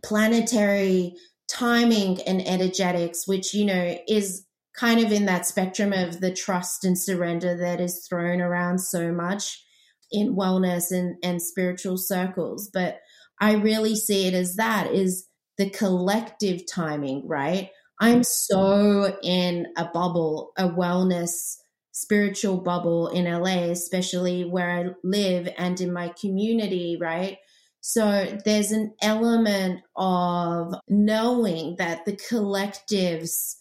planetary 0.04 1.16
timing 1.48 2.22
and 2.24 2.46
energetics, 2.46 3.26
which, 3.26 3.54
you 3.54 3.66
know, 3.66 3.98
is 4.08 4.46
kind 4.76 5.00
of 5.00 5.12
in 5.12 5.26
that 5.26 5.46
spectrum 5.46 5.94
of 5.94 6.20
the 6.20 6.34
trust 6.34 6.84
and 6.84 6.98
surrender 6.98 7.58
that 7.58 7.80
is 7.80 8.06
thrown 8.08 8.42
around 8.42 8.80
so 8.80 9.12
much 9.12 9.64
in 10.12 10.36
wellness 10.36 10.92
and, 10.92 11.16
and 11.24 11.42
spiritual 11.42 11.98
circles. 11.98 12.70
But 12.74 13.00
I 13.40 13.54
really 13.54 13.96
see 13.96 14.28
it 14.28 14.34
as 14.34 14.56
that 14.56 14.92
is 14.92 15.28
the 15.58 15.70
collective 15.70 16.62
timing, 16.72 17.28
right? 17.28 17.70
I'm 18.00 18.24
so 18.24 19.18
in 19.24 19.68
a 19.76 19.86
bubble, 19.86 20.52
a 20.58 20.70
wellness 20.70 21.56
spiritual 21.92 22.58
bubble 22.58 23.08
in 23.08 23.26
LA, 23.26 23.72
especially 23.72 24.44
where 24.44 24.70
I 24.70 24.86
live 25.04 25.50
and 25.58 25.82
in 25.82 25.92
my 25.92 26.14
community, 26.22 26.96
right? 27.02 27.40
So 27.82 28.38
there's 28.46 28.72
an 28.72 28.94
element 29.02 29.82
of 29.96 30.76
knowing 30.88 31.76
that 31.78 32.06
the 32.06 32.16
collective's 32.30 33.58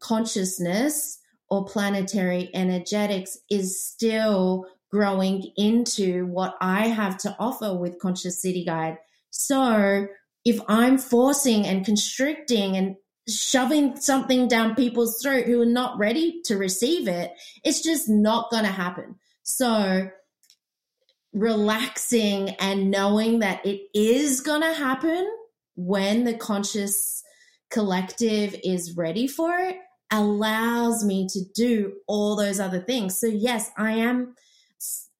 consciousness 0.00 1.18
or 1.48 1.64
planetary 1.64 2.50
energetics 2.54 3.38
is 3.50 3.84
still 3.84 4.66
growing 4.96 5.52
into 5.56 6.24
what 6.26 6.56
I 6.62 6.88
have 6.88 7.18
to 7.18 7.36
offer 7.38 7.76
with 7.76 7.98
Conscious 7.98 8.40
City 8.40 8.64
Guide. 8.64 8.96
So 9.28 10.08
if 10.46 10.58
I'm 10.68 10.96
forcing 10.96 11.66
and 11.66 11.84
constricting 11.84 12.78
and 12.78 12.96
shoving 13.28 13.96
something 13.96 14.48
down 14.48 14.74
people's 14.74 15.20
throat 15.20 15.44
who 15.44 15.60
are 15.60 15.66
not 15.66 15.98
ready 15.98 16.40
to 16.46 16.56
receive 16.56 17.08
it, 17.08 17.32
it's 17.62 17.82
just 17.82 18.08
not 18.08 18.50
going 18.50 18.64
to 18.64 18.70
happen. 18.70 19.16
So 19.42 20.08
relaxing 21.34 22.50
and 22.58 22.90
knowing 22.90 23.40
that 23.40 23.66
it 23.66 23.82
is 23.92 24.40
going 24.40 24.62
to 24.62 24.72
happen 24.72 25.30
when 25.74 26.24
the 26.24 26.32
conscious 26.32 27.22
collective 27.70 28.56
is 28.64 28.96
ready 28.96 29.26
for 29.26 29.58
it 29.58 29.76
allows 30.10 31.04
me 31.04 31.28
to 31.28 31.40
do 31.54 31.92
all 32.06 32.36
those 32.36 32.60
other 32.60 32.80
things. 32.80 33.20
So 33.20 33.26
yes, 33.26 33.70
I 33.76 33.92
am 33.92 34.34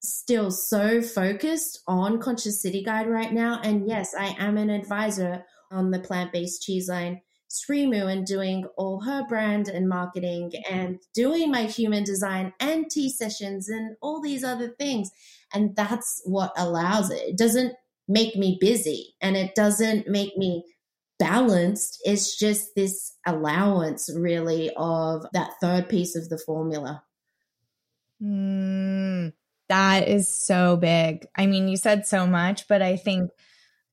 still 0.07 0.51
so 0.51 1.03
focused 1.03 1.83
on 1.87 2.21
Conscious 2.21 2.63
City 2.63 2.83
Guide 2.83 3.09
right 3.09 3.33
now. 3.33 3.61
And 3.63 3.89
yes, 3.89 4.15
I 4.19 4.37
am 4.39 4.57
an 4.57 4.71
advisor 4.71 5.45
on 5.71 5.91
the 5.91 6.01
plant 6.01 6.33
based 6.33 6.63
cheese 6.63 6.89
line, 6.89 7.21
Srimu, 7.51 8.11
and 8.11 8.27
doing 8.27 8.67
all 8.77 9.01
her 9.01 9.27
brand 9.27 9.69
and 9.69 9.89
marketing 9.89 10.53
and 10.71 10.99
doing 11.15 11.51
my 11.51 11.63
human 11.63 12.05
design 12.05 12.53
and 12.61 12.91
tea 12.91 13.11
sessions 13.11 13.69
and 13.69 13.97
all 14.01 14.21
these 14.21 14.45
other 14.45 14.69
things. 14.69 15.11
And 15.53 15.75
that's 15.77 16.23
what 16.25 16.53
allows 16.57 17.11
it. 17.11 17.23
It 17.23 17.39
doesn't 17.39 17.75
make 18.09 18.37
me 18.37 18.59
busy 18.61 19.15
and 19.21 19.37
it 19.37 19.55
doesn't 19.55 20.09
make 20.09 20.37
me 20.37 20.65
balanced. 21.19 22.01
It's 22.05 22.37
just 22.37 22.75
this 22.75 23.15
allowance, 23.27 24.11
really, 24.15 24.71
of 24.77 25.27
that 25.33 25.53
third 25.61 25.89
piece 25.89 26.15
of 26.15 26.29
the 26.29 26.39
formula. 26.39 27.03
Mm, 28.23 29.33
that 29.69 30.09
is 30.09 30.29
so 30.29 30.77
big. 30.77 31.27
I 31.37 31.47
mean, 31.47 31.69
you 31.69 31.77
said 31.77 32.07
so 32.07 32.27
much, 32.27 32.69
but 32.69 32.83
I 32.83 32.97
think 32.97 33.31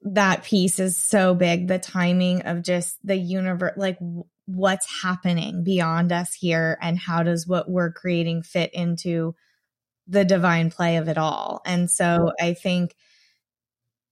that 0.04 0.44
piece 0.44 0.80
is 0.80 0.98
so 0.98 1.34
big. 1.34 1.68
The 1.68 1.80
timing 1.80 2.42
of 2.44 2.62
just 2.62 2.98
the 3.04 3.16
universe, 3.16 3.74
like 3.78 3.98
what's 4.46 5.02
happening 5.02 5.64
beyond 5.64 6.12
us 6.12 6.34
here, 6.34 6.78
and 6.82 6.98
how 6.98 7.24
does 7.24 7.48
what 7.48 7.70
we're 7.70 7.92
creating 7.92 8.44
fit 8.44 8.74
into 8.74 9.36
the 10.08 10.26
divine 10.26 10.70
play 10.70 10.98
of 10.98 11.08
it 11.08 11.18
all. 11.18 11.62
And 11.66 11.90
so 11.90 12.32
I 12.40 12.54
think 12.54 12.94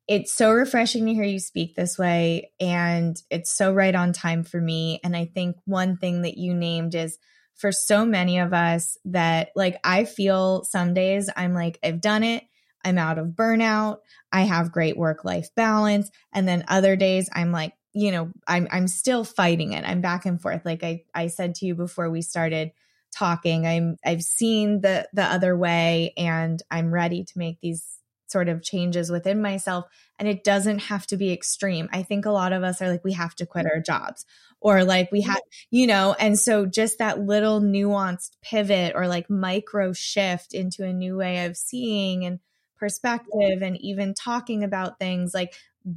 it's 0.08 0.32
so 0.32 0.52
refreshing 0.52 1.06
to 1.06 1.14
hear 1.14 1.24
you 1.24 1.40
speak 1.40 1.76
this 1.76 1.98
way. 1.98 2.52
And 2.60 3.16
it's 3.30 3.52
so 3.52 3.74
right 3.74 3.94
on 3.94 4.14
time 4.14 4.44
for 4.44 4.60
me. 4.60 5.00
And 5.04 5.16
I 5.16 5.26
think 5.26 5.58
one 5.66 5.98
thing 5.98 6.24
that 6.24 6.38
you 6.38 6.54
named 6.54 6.96
is 6.96 7.18
for 7.56 7.72
so 7.72 8.06
many 8.06 8.40
of 8.40 8.54
us 8.54 8.98
that 9.06 9.50
like 9.56 9.80
I 9.84 10.06
feel 10.06 10.64
some 10.64 10.94
days 10.94 11.30
I'm 11.36 11.54
like, 11.54 11.80
I've 11.84 12.02
done 12.02 12.24
it. 12.24 12.44
I'm 12.84 12.98
out 12.98 13.20
of 13.20 13.28
burnout. 13.28 13.98
I 14.32 14.42
have 14.42 14.72
great 14.72 14.98
work 14.98 15.24
life 15.24 15.50
balance. 15.56 16.10
And 16.34 16.48
then 16.48 16.66
other 16.68 16.96
days 16.96 17.30
I'm 17.34 17.52
like, 17.52 17.74
you 17.94 18.12
know, 18.12 18.32
I'm 18.48 18.68
I'm 18.72 18.88
still 18.88 19.24
fighting 19.24 19.74
it. 19.74 19.84
I'm 19.86 20.02
back 20.02 20.26
and 20.26 20.42
forth. 20.42 20.66
Like 20.66 20.84
I 20.84 21.04
I 21.14 21.28
said 21.28 21.56
to 21.56 21.66
you 21.66 21.76
before 21.76 22.10
we 22.10 22.22
started 22.22 22.72
talking, 23.14 23.68
I'm 23.68 23.98
I've 24.06 24.24
seen 24.24 24.82
the 24.82 25.08
the 25.14 25.24
other 25.24 25.56
way 25.56 26.14
and 26.18 26.62
I'm 26.72 26.94
ready 26.94 27.24
to 27.24 27.38
make 27.38 27.60
these 27.60 27.86
sort 28.32 28.50
of 28.50 28.64
changes 28.64 29.12
within 29.12 29.42
myself 29.42 29.86
and 30.18 30.28
it 30.28 30.44
doesn't 30.44 30.80
have 30.80 31.06
to 31.08 31.18
be 31.18 31.32
extreme. 31.32 31.90
I 31.92 32.04
think 32.04 32.26
a 32.26 32.32
lot 32.32 32.54
of 32.54 32.64
us 32.64 32.82
are 32.82 32.90
like 32.90 33.04
we 33.04 33.14
have 33.14 33.36
to 33.36 33.46
quit 33.46 33.66
our 33.66 33.80
jobs 33.80 34.26
or 34.60 34.84
like 34.84 35.12
we 35.12 35.22
have, 35.22 35.42
you 35.70 35.88
know, 35.88 36.16
and 36.20 36.38
so 36.38 36.66
just 36.66 37.00
that 37.00 37.20
little 37.20 37.62
nuanced 37.62 38.38
pivot 38.42 38.94
or 38.96 39.08
like 39.08 39.30
micro 39.30 39.94
shift 39.94 40.54
into 40.54 40.84
a 40.84 40.94
new 40.94 41.18
way 41.18 41.46
of 41.46 41.58
seeing 41.58 42.26
and 42.26 42.40
perspective 42.78 43.62
and 43.62 43.80
even 43.82 44.14
talking 44.14 44.64
about 44.64 44.98
things 44.98 45.34
like 45.34 45.54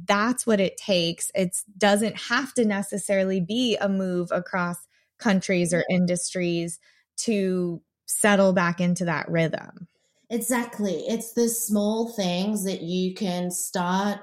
that's 0.07 0.47
what 0.47 0.59
it 0.59 0.77
takes. 0.77 1.31
It 1.35 1.55
doesn't 1.77 2.17
have 2.17 2.53
to 2.55 2.65
necessarily 2.65 3.39
be 3.39 3.77
a 3.77 3.87
move 3.87 4.31
across 4.31 4.77
countries 5.19 5.73
or 5.73 5.83
industries 5.89 6.79
to 7.17 7.81
settle 8.05 8.53
back 8.53 8.81
into 8.81 9.05
that 9.05 9.29
rhythm. 9.29 9.87
Exactly. 10.35 11.05
It's 11.07 11.31
the 11.31 11.47
small 11.47 12.09
things 12.09 12.65
that 12.65 12.81
you 12.81 13.13
can 13.13 13.49
start 13.49 14.19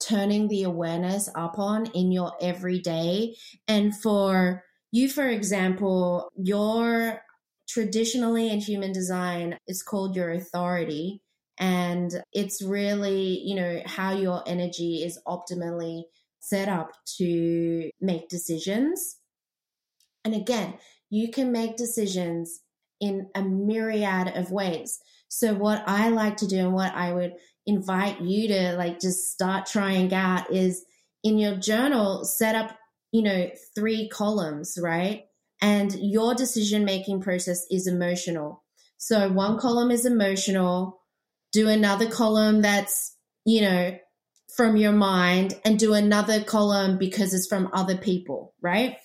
turning 0.00 0.46
the 0.46 0.62
awareness 0.62 1.28
up 1.34 1.58
on 1.58 1.86
in 1.86 2.12
your 2.12 2.34
everyday. 2.40 3.34
And 3.66 3.92
for 4.00 4.62
you, 4.92 5.08
for 5.08 5.26
example, 5.28 6.30
your 6.36 7.20
traditionally 7.68 8.48
in 8.48 8.60
human 8.60 8.92
design 8.92 9.58
is 9.66 9.82
called 9.82 10.14
your 10.14 10.30
authority. 10.30 11.20
And 11.58 12.12
it's 12.32 12.62
really, 12.62 13.40
you 13.44 13.56
know, 13.56 13.82
how 13.86 14.12
your 14.12 14.44
energy 14.46 15.02
is 15.02 15.18
optimally 15.26 16.02
set 16.38 16.68
up 16.68 16.92
to 17.18 17.90
make 18.00 18.28
decisions. 18.28 19.16
And 20.24 20.32
again, 20.32 20.74
you 21.10 21.30
can 21.30 21.50
make 21.50 21.76
decisions 21.76 22.60
in 23.00 23.28
a 23.34 23.42
myriad 23.42 24.28
of 24.36 24.52
ways. 24.52 25.00
So 25.38 25.52
what 25.54 25.84
I 25.86 26.08
like 26.08 26.38
to 26.38 26.46
do 26.46 26.60
and 26.60 26.72
what 26.72 26.94
I 26.94 27.12
would 27.12 27.34
invite 27.66 28.22
you 28.22 28.48
to 28.48 28.76
like 28.78 29.00
just 29.00 29.30
start 29.30 29.66
trying 29.66 30.14
out 30.14 30.50
is 30.50 30.82
in 31.22 31.36
your 31.36 31.56
journal, 31.56 32.24
set 32.24 32.54
up, 32.54 32.74
you 33.12 33.22
know, 33.22 33.50
three 33.74 34.08
columns, 34.08 34.78
right? 34.80 35.26
And 35.60 35.94
your 36.00 36.34
decision 36.34 36.86
making 36.86 37.20
process 37.20 37.66
is 37.70 37.86
emotional. 37.86 38.64
So 38.96 39.30
one 39.30 39.58
column 39.58 39.90
is 39.90 40.06
emotional, 40.06 41.02
do 41.52 41.68
another 41.68 42.08
column 42.08 42.62
that's, 42.62 43.14
you 43.44 43.60
know, 43.60 43.98
from 44.56 44.78
your 44.78 44.92
mind 44.92 45.52
and 45.66 45.78
do 45.78 45.92
another 45.92 46.42
column 46.42 46.96
because 46.96 47.34
it's 47.34 47.46
from 47.46 47.68
other 47.74 47.98
people, 47.98 48.54
right? 48.62 48.96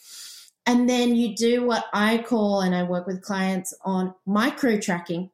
And 0.65 0.89
then 0.89 1.13
you 1.13 1.35
do 1.35 1.65
what 1.65 1.85
I 1.91 2.19
call, 2.19 2.61
and 2.61 2.73
I 2.73 2.83
work 2.83 3.05
with 3.05 3.21
clients 3.21 3.73
on 3.83 4.13
micro 4.25 4.79
tracking. 4.79 5.31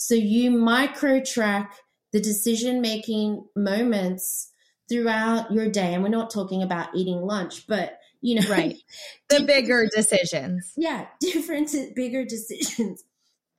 So 0.00 0.14
you 0.14 0.50
micro 0.50 1.20
track 1.20 1.76
the 2.12 2.20
decision 2.20 2.80
making 2.80 3.44
moments 3.54 4.50
throughout 4.88 5.52
your 5.52 5.68
day. 5.68 5.92
And 5.92 6.02
we're 6.02 6.08
not 6.08 6.30
talking 6.30 6.62
about 6.62 6.88
eating 6.94 7.20
lunch, 7.20 7.66
but 7.66 7.98
you 8.22 8.40
know, 8.40 8.48
right. 8.48 8.76
The 9.28 9.44
bigger 9.44 9.88
decisions. 9.94 10.72
Yeah, 10.76 11.06
different, 11.20 11.70
bigger 11.94 12.24
decisions. 12.24 13.04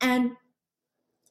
And 0.00 0.32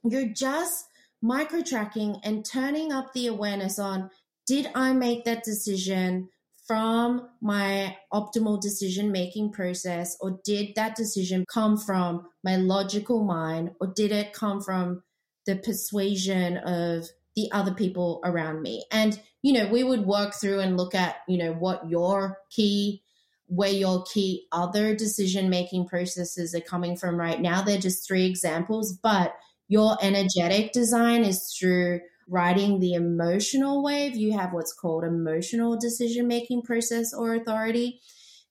you're 0.03 0.29
just 0.29 0.85
micro 1.21 1.61
tracking 1.61 2.15
and 2.23 2.45
turning 2.45 2.93
up 2.93 3.11
the 3.13 3.27
awareness 3.27 3.77
on 3.77 4.09
did 4.47 4.69
I 4.73 4.93
make 4.93 5.25
that 5.25 5.43
decision 5.43 6.29
from 6.67 7.27
my 7.41 7.97
optimal 8.13 8.61
decision 8.61 9.11
making 9.11 9.51
process, 9.51 10.15
or 10.21 10.39
did 10.43 10.75
that 10.75 10.95
decision 10.95 11.45
come 11.51 11.77
from 11.77 12.27
my 12.43 12.55
logical 12.55 13.23
mind, 13.23 13.71
or 13.79 13.87
did 13.95 14.11
it 14.11 14.33
come 14.33 14.61
from 14.61 15.03
the 15.45 15.55
persuasion 15.55 16.57
of 16.57 17.07
the 17.35 17.51
other 17.51 17.73
people 17.73 18.21
around 18.23 18.61
me? 18.61 18.85
And, 18.91 19.19
you 19.41 19.53
know, 19.53 19.67
we 19.67 19.83
would 19.83 20.05
work 20.05 20.33
through 20.33 20.59
and 20.59 20.77
look 20.77 20.93
at, 20.93 21.17
you 21.27 21.37
know, 21.37 21.53
what 21.53 21.89
your 21.89 22.37
key 22.49 23.03
where 23.47 23.69
your 23.69 24.05
key 24.05 24.47
other 24.53 24.95
decision 24.95 25.49
making 25.49 25.85
processes 25.85 26.55
are 26.55 26.61
coming 26.61 26.95
from 26.95 27.17
right 27.17 27.41
now. 27.41 27.61
They're 27.61 27.77
just 27.77 28.07
three 28.07 28.25
examples, 28.25 28.97
but 29.03 29.33
your 29.67 29.97
energetic 30.01 30.71
design 30.71 31.25
is 31.25 31.53
through 31.59 31.99
riding 32.31 32.79
the 32.79 32.93
emotional 32.93 33.83
wave. 33.83 34.15
You 34.15 34.31
have 34.37 34.53
what's 34.53 34.73
called 34.73 35.03
emotional 35.03 35.77
decision 35.77 36.27
making 36.27 36.63
process 36.63 37.13
or 37.13 37.35
authority. 37.35 37.99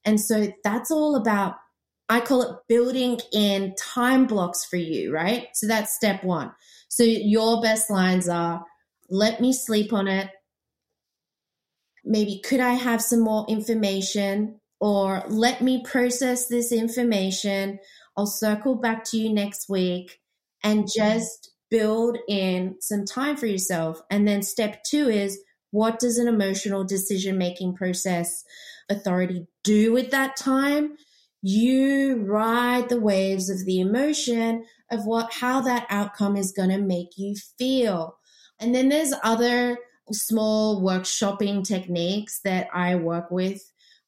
And 0.04 0.20
so 0.20 0.52
that's 0.62 0.90
all 0.90 1.16
about, 1.16 1.54
I 2.08 2.20
call 2.20 2.42
it 2.42 2.56
building 2.68 3.20
in 3.32 3.74
time 3.76 4.26
blocks 4.26 4.64
for 4.64 4.76
you, 4.76 5.12
right? 5.12 5.48
So 5.54 5.66
that's 5.66 5.94
step 5.94 6.22
one. 6.22 6.52
So 6.88 7.02
your 7.02 7.62
best 7.62 7.90
lines 7.90 8.28
are 8.28 8.64
let 9.08 9.40
me 9.40 9.52
sleep 9.52 9.92
on 9.92 10.06
it. 10.08 10.30
Maybe 12.04 12.40
could 12.44 12.60
I 12.60 12.74
have 12.74 13.02
some 13.02 13.20
more 13.20 13.46
information? 13.48 14.60
Or 14.78 15.24
let 15.28 15.60
me 15.60 15.82
process 15.84 16.46
this 16.46 16.72
information. 16.72 17.78
I'll 18.16 18.26
circle 18.26 18.74
back 18.74 19.04
to 19.04 19.18
you 19.18 19.32
next 19.32 19.68
week 19.68 20.20
and 20.62 20.88
just 20.90 21.50
build 21.70 22.18
in 22.28 22.76
some 22.80 23.04
time 23.04 23.36
for 23.36 23.46
yourself. 23.46 24.02
And 24.10 24.26
then 24.26 24.42
step 24.42 24.82
two 24.84 25.08
is 25.08 25.38
what 25.70 25.98
does 25.98 26.18
an 26.18 26.28
emotional 26.28 26.84
decision 26.84 27.38
making 27.38 27.74
process 27.74 28.44
authority 28.90 29.46
do 29.62 29.92
with 29.92 30.10
that 30.10 30.36
time? 30.36 30.96
You 31.42 32.24
ride 32.26 32.88
the 32.88 33.00
waves 33.00 33.48
of 33.48 33.64
the 33.64 33.80
emotion 33.80 34.64
of 34.90 35.06
what, 35.06 35.32
how 35.32 35.60
that 35.62 35.86
outcome 35.88 36.36
is 36.36 36.52
going 36.52 36.70
to 36.70 36.78
make 36.78 37.16
you 37.16 37.36
feel. 37.56 38.18
And 38.58 38.74
then 38.74 38.88
there's 38.88 39.14
other 39.22 39.78
small 40.12 40.82
workshopping 40.82 41.64
techniques 41.64 42.40
that 42.40 42.68
I 42.74 42.96
work 42.96 43.30
with 43.30 43.62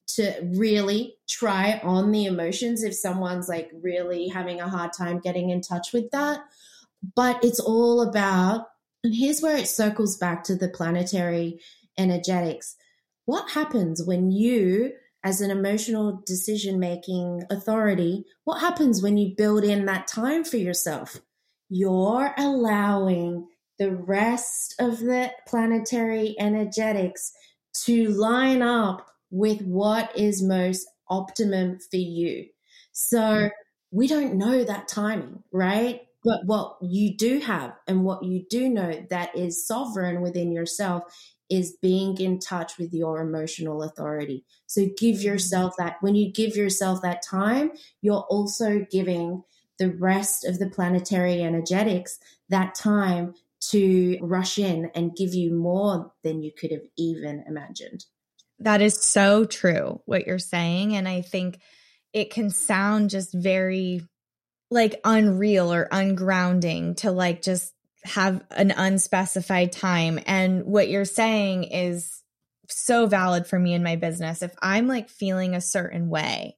to 0.09 0.35
really 0.57 1.14
try 1.29 1.81
on 1.83 2.11
the 2.11 2.27
emotions 2.27 2.83
if 2.83 2.94
someone's 2.94 3.48
like 3.48 3.70
really 3.72 4.29
having 4.29 4.61
a 4.61 4.68
hard 4.68 4.92
time 4.92 5.20
getting 5.20 5.51
in 5.51 5.61
touch 5.61 5.92
with 5.92 6.11
that. 6.11 6.40
But 7.16 7.44
it's 7.44 7.60
all 7.60 8.00
about, 8.02 8.66
and 9.02 9.14
here's 9.14 9.40
where 9.40 9.56
it 9.56 9.68
circles 9.68 10.16
back 10.16 10.44
to 10.44 10.54
the 10.54 10.68
planetary 10.68 11.60
energetics. 11.98 12.76
What 13.24 13.50
happens 13.50 14.02
when 14.04 14.30
you, 14.30 14.92
as 15.24 15.40
an 15.40 15.50
emotional 15.50 16.22
decision 16.26 16.78
making 16.78 17.42
authority, 17.50 18.24
what 18.44 18.60
happens 18.60 19.02
when 19.02 19.16
you 19.16 19.34
build 19.36 19.64
in 19.64 19.86
that 19.86 20.06
time 20.06 20.44
for 20.44 20.56
yourself? 20.56 21.20
You're 21.68 22.34
allowing 22.36 23.48
the 23.78 23.90
rest 23.90 24.74
of 24.78 24.98
the 24.98 25.32
planetary 25.46 26.36
energetics 26.38 27.32
to 27.84 28.08
line 28.10 28.62
up 28.62 29.06
with 29.30 29.62
what 29.62 30.16
is 30.16 30.42
most 30.42 30.86
optimum 31.08 31.78
for 31.90 31.96
you. 31.96 32.46
So 32.92 33.48
we 33.90 34.06
don't 34.06 34.34
know 34.34 34.64
that 34.64 34.88
timing, 34.88 35.42
right? 35.52 36.02
But 36.24 36.44
what 36.44 36.76
you 36.80 37.16
do 37.16 37.40
have 37.40 37.72
and 37.88 38.04
what 38.04 38.22
you 38.22 38.44
do 38.48 38.68
know 38.68 39.04
that 39.11 39.37
is 39.37 39.66
sovereign 39.66 40.20
within 40.20 40.52
yourself 40.52 41.02
is 41.50 41.76
being 41.82 42.18
in 42.18 42.38
touch 42.38 42.78
with 42.78 42.94
your 42.94 43.20
emotional 43.20 43.82
authority. 43.82 44.44
So 44.66 44.87
give 44.96 45.16
mm-hmm. 45.16 45.26
yourself 45.26 45.74
that. 45.78 45.96
When 46.00 46.14
you 46.14 46.32
give 46.32 46.56
yourself 46.56 47.02
that 47.02 47.22
time, 47.22 47.72
you're 48.00 48.26
also 48.30 48.87
giving 48.90 49.42
the 49.78 49.90
rest 49.90 50.46
of 50.46 50.58
the 50.58 50.70
planetary 50.70 51.42
energetics 51.42 52.18
that 52.48 52.74
time 52.74 53.35
to 53.70 54.18
rush 54.20 54.58
in 54.58 54.90
and 54.94 55.16
give 55.16 55.35
you 55.35 55.52
more 55.52 56.12
than 56.22 56.42
you 56.42 56.52
could 56.52 56.70
have 56.70 56.87
even 56.96 57.44
imagined. 57.46 58.04
That 58.58 58.80
is 58.80 59.00
so 59.00 59.44
true, 59.44 60.00
what 60.04 60.26
you're 60.26 60.38
saying. 60.38 60.96
And 60.96 61.08
I 61.08 61.20
think 61.20 61.61
it 62.12 62.30
can 62.30 62.50
sound 62.50 63.11
just 63.11 63.32
very 63.32 64.02
like 64.72 65.00
unreal 65.04 65.72
or 65.72 65.87
ungrounding 65.92 66.96
to 66.96 67.11
like 67.11 67.42
just 67.42 67.74
have 68.04 68.42
an 68.50 68.70
unspecified 68.70 69.70
time. 69.70 70.18
And 70.26 70.64
what 70.64 70.88
you're 70.88 71.04
saying 71.04 71.64
is 71.64 72.22
so 72.68 73.06
valid 73.06 73.46
for 73.46 73.58
me 73.58 73.74
in 73.74 73.82
my 73.82 73.96
business. 73.96 74.42
If 74.42 74.54
I'm 74.62 74.88
like 74.88 75.11
feeling 75.11 75.54
a 75.54 75.61
certain 75.61 76.08
way 76.08 76.56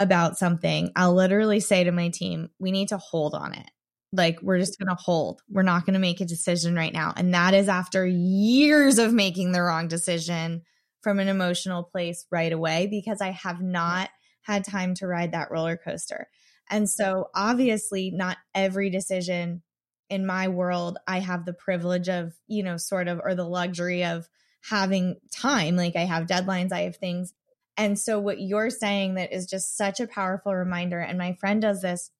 about 0.00 0.38
something, 0.38 0.90
I'll 0.96 1.14
literally 1.14 1.60
say 1.60 1.84
to 1.84 1.92
my 1.92 2.08
team, 2.08 2.50
we 2.58 2.72
need 2.72 2.88
to 2.88 2.98
hold 2.98 3.34
on 3.34 3.54
it. 3.54 3.70
Like, 4.14 4.42
we're 4.42 4.58
just 4.58 4.78
going 4.78 4.94
to 4.94 5.02
hold. 5.02 5.40
We're 5.48 5.62
not 5.62 5.86
going 5.86 5.94
to 5.94 6.00
make 6.00 6.20
a 6.20 6.26
decision 6.26 6.74
right 6.74 6.92
now. 6.92 7.14
And 7.16 7.32
that 7.32 7.54
is 7.54 7.68
after 7.68 8.04
years 8.04 8.98
of 8.98 9.14
making 9.14 9.52
the 9.52 9.62
wrong 9.62 9.88
decision 9.88 10.62
from 11.00 11.18
an 11.18 11.28
emotional 11.28 11.82
place 11.82 12.26
right 12.30 12.52
away 12.52 12.88
because 12.90 13.22
I 13.22 13.30
have 13.30 13.62
not 13.62 14.10
had 14.42 14.64
time 14.64 14.94
to 14.96 15.06
ride 15.06 15.32
that 15.32 15.50
roller 15.50 15.78
coaster. 15.78 16.26
And 16.70 16.88
so, 16.88 17.28
obviously, 17.34 18.10
not 18.10 18.38
every 18.54 18.90
decision 18.90 19.62
in 20.08 20.26
my 20.26 20.48
world, 20.48 20.98
I 21.06 21.20
have 21.20 21.44
the 21.44 21.52
privilege 21.52 22.08
of, 22.08 22.34
you 22.46 22.62
know, 22.62 22.76
sort 22.76 23.08
of, 23.08 23.20
or 23.22 23.34
the 23.34 23.44
luxury 23.44 24.04
of 24.04 24.28
having 24.62 25.16
time. 25.32 25.76
Like, 25.76 25.96
I 25.96 26.04
have 26.04 26.26
deadlines, 26.26 26.72
I 26.72 26.82
have 26.82 26.96
things. 26.96 27.34
And 27.76 27.98
so, 27.98 28.18
what 28.20 28.40
you're 28.40 28.70
saying 28.70 29.14
that 29.14 29.32
is 29.32 29.46
just 29.46 29.76
such 29.76 30.00
a 30.00 30.06
powerful 30.06 30.54
reminder. 30.54 31.00
And 31.00 31.18
my 31.18 31.34
friend 31.34 31.60
does 31.60 31.82
this 31.82 32.10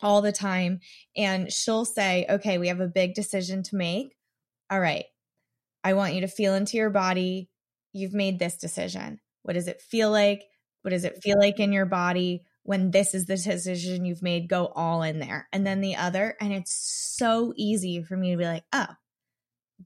all 0.00 0.22
the 0.22 0.32
time. 0.32 0.80
And 1.16 1.52
she'll 1.52 1.84
say, 1.84 2.26
okay, 2.28 2.58
we 2.58 2.68
have 2.68 2.80
a 2.80 2.88
big 2.88 3.14
decision 3.14 3.62
to 3.64 3.76
make. 3.76 4.16
All 4.70 4.80
right. 4.80 5.06
I 5.84 5.94
want 5.94 6.14
you 6.14 6.20
to 6.22 6.28
feel 6.28 6.54
into 6.54 6.76
your 6.76 6.90
body. 6.90 7.48
You've 7.92 8.14
made 8.14 8.38
this 8.38 8.56
decision. 8.56 9.20
What 9.42 9.54
does 9.54 9.68
it 9.68 9.80
feel 9.80 10.10
like? 10.10 10.44
What 10.82 10.90
does 10.90 11.04
it 11.04 11.22
feel 11.22 11.38
like 11.38 11.58
in 11.58 11.72
your 11.72 11.86
body? 11.86 12.44
When 12.68 12.90
this 12.90 13.14
is 13.14 13.24
the 13.24 13.34
decision 13.34 14.04
you've 14.04 14.22
made, 14.22 14.46
go 14.46 14.66
all 14.66 15.02
in 15.02 15.20
there. 15.20 15.48
And 15.54 15.66
then 15.66 15.80
the 15.80 15.96
other, 15.96 16.36
and 16.38 16.52
it's 16.52 16.70
so 17.16 17.54
easy 17.56 18.02
for 18.02 18.14
me 18.14 18.32
to 18.32 18.36
be 18.36 18.44
like, 18.44 18.64
oh, 18.74 18.88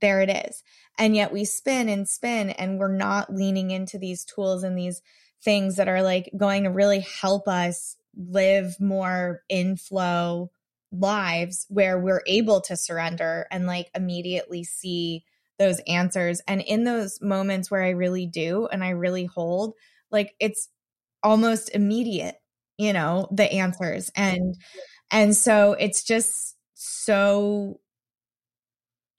there 0.01 0.19
it 0.19 0.29
is. 0.29 0.61
And 0.99 1.15
yet 1.15 1.31
we 1.31 1.45
spin 1.45 1.87
and 1.87 2.09
spin, 2.09 2.49
and 2.49 2.77
we're 2.77 2.93
not 2.93 3.33
leaning 3.33 3.71
into 3.71 3.97
these 3.97 4.25
tools 4.25 4.63
and 4.63 4.77
these 4.77 5.01
things 5.41 5.77
that 5.77 5.87
are 5.87 6.01
like 6.01 6.29
going 6.35 6.65
to 6.65 6.71
really 6.71 6.99
help 6.99 7.47
us 7.47 7.95
live 8.17 8.75
more 8.81 9.43
in 9.47 9.77
flow 9.77 10.51
lives 10.91 11.65
where 11.69 11.97
we're 11.97 12.23
able 12.27 12.59
to 12.59 12.75
surrender 12.75 13.47
and 13.49 13.65
like 13.65 13.89
immediately 13.95 14.65
see 14.65 15.23
those 15.57 15.79
answers. 15.87 16.41
And 16.49 16.59
in 16.59 16.83
those 16.83 17.21
moments 17.21 17.71
where 17.71 17.83
I 17.83 17.91
really 17.91 18.25
do 18.25 18.67
and 18.69 18.83
I 18.83 18.89
really 18.89 19.23
hold, 19.23 19.73
like 20.11 20.35
it's 20.41 20.67
almost 21.23 21.69
immediate 21.73 22.35
you 22.77 22.93
know 22.93 23.27
the 23.31 23.51
answers. 23.51 24.11
And 24.15 24.55
and 25.11 25.35
so 25.35 25.73
it's 25.73 26.03
just 26.03 26.55
so 26.73 27.79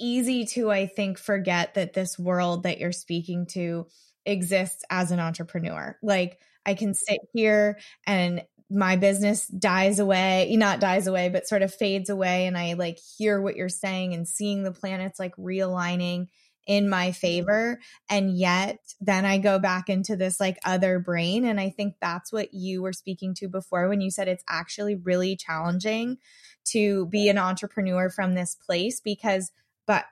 easy 0.01 0.45
to 0.45 0.71
i 0.71 0.87
think 0.87 1.19
forget 1.19 1.75
that 1.75 1.93
this 1.93 2.19
world 2.19 2.65
that 2.65 2.79
you're 2.79 2.91
speaking 2.93 3.47
to 3.47 3.87
exists 4.27 4.83
as 4.91 5.11
an 5.13 5.21
entrepreneur. 5.21 5.97
Like 6.03 6.39
i 6.67 6.75
can 6.75 6.95
sit 6.95 7.21
here 7.33 7.79
and 8.07 8.43
my 8.71 8.97
business 8.97 9.47
dies 9.47 9.99
away 9.99 10.53
not 10.57 10.81
dies 10.81 11.07
away 11.07 11.29
but 11.29 11.47
sort 11.47 11.63
of 11.63 11.73
fades 11.73 12.11
away 12.11 12.47
and 12.47 12.57
i 12.57 12.73
like 12.73 12.99
hear 13.19 13.41
what 13.41 13.57
you're 13.57 13.69
saying 13.69 14.15
and 14.15 14.27
seeing 14.27 14.63
the 14.63 14.73
planets 14.73 15.21
like 15.21 15.37
realigning 15.37 16.27
in 16.67 16.89
my 16.89 17.13
favor 17.13 17.79
and 18.09 18.37
yet 18.37 18.79
then 19.01 19.25
i 19.25 19.39
go 19.39 19.59
back 19.59 19.89
into 19.89 20.17
this 20.17 20.41
like 20.41 20.59
other 20.65 20.99
brain 20.99 21.45
and 21.45 21.61
i 21.61 21.69
think 21.69 21.95
that's 22.01 22.33
what 22.33 22.55
you 22.55 22.83
were 22.83 22.93
speaking 22.93 23.35
to 23.35 23.49
before 23.49 23.89
when 23.89 24.01
you 24.01 24.11
said 24.11 24.29
it's 24.29 24.45
actually 24.49 24.95
really 24.95 25.37
challenging 25.37 26.17
to 26.65 27.07
be 27.07 27.29
an 27.29 27.39
entrepreneur 27.39 28.09
from 28.09 28.35
this 28.35 28.55
place 28.55 29.01
because 29.01 29.53
but 29.87 30.07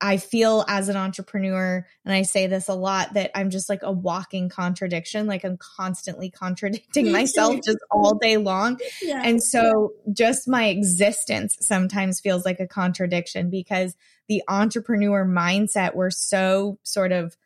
I 0.00 0.16
feel 0.16 0.64
as 0.68 0.88
an 0.88 0.96
entrepreneur, 0.96 1.84
and 2.04 2.14
I 2.14 2.22
say 2.22 2.46
this 2.46 2.68
a 2.68 2.74
lot, 2.74 3.14
that 3.14 3.30
I'm 3.34 3.50
just 3.50 3.68
like 3.68 3.82
a 3.82 3.90
walking 3.90 4.48
contradiction. 4.48 5.26
Like 5.26 5.44
I'm 5.44 5.56
constantly 5.56 6.30
contradicting 6.30 7.10
myself 7.10 7.56
just 7.64 7.78
all 7.90 8.14
day 8.14 8.36
long. 8.36 8.78
Yeah. 9.02 9.22
And 9.24 9.42
so 9.42 9.92
just 10.12 10.48
my 10.48 10.66
existence 10.66 11.56
sometimes 11.60 12.20
feels 12.20 12.44
like 12.44 12.60
a 12.60 12.66
contradiction 12.66 13.50
because 13.50 13.96
the 14.28 14.42
entrepreneur 14.46 15.26
mindset, 15.26 15.94
we're 15.94 16.10
so 16.10 16.78
sort 16.82 17.12
of 17.12 17.36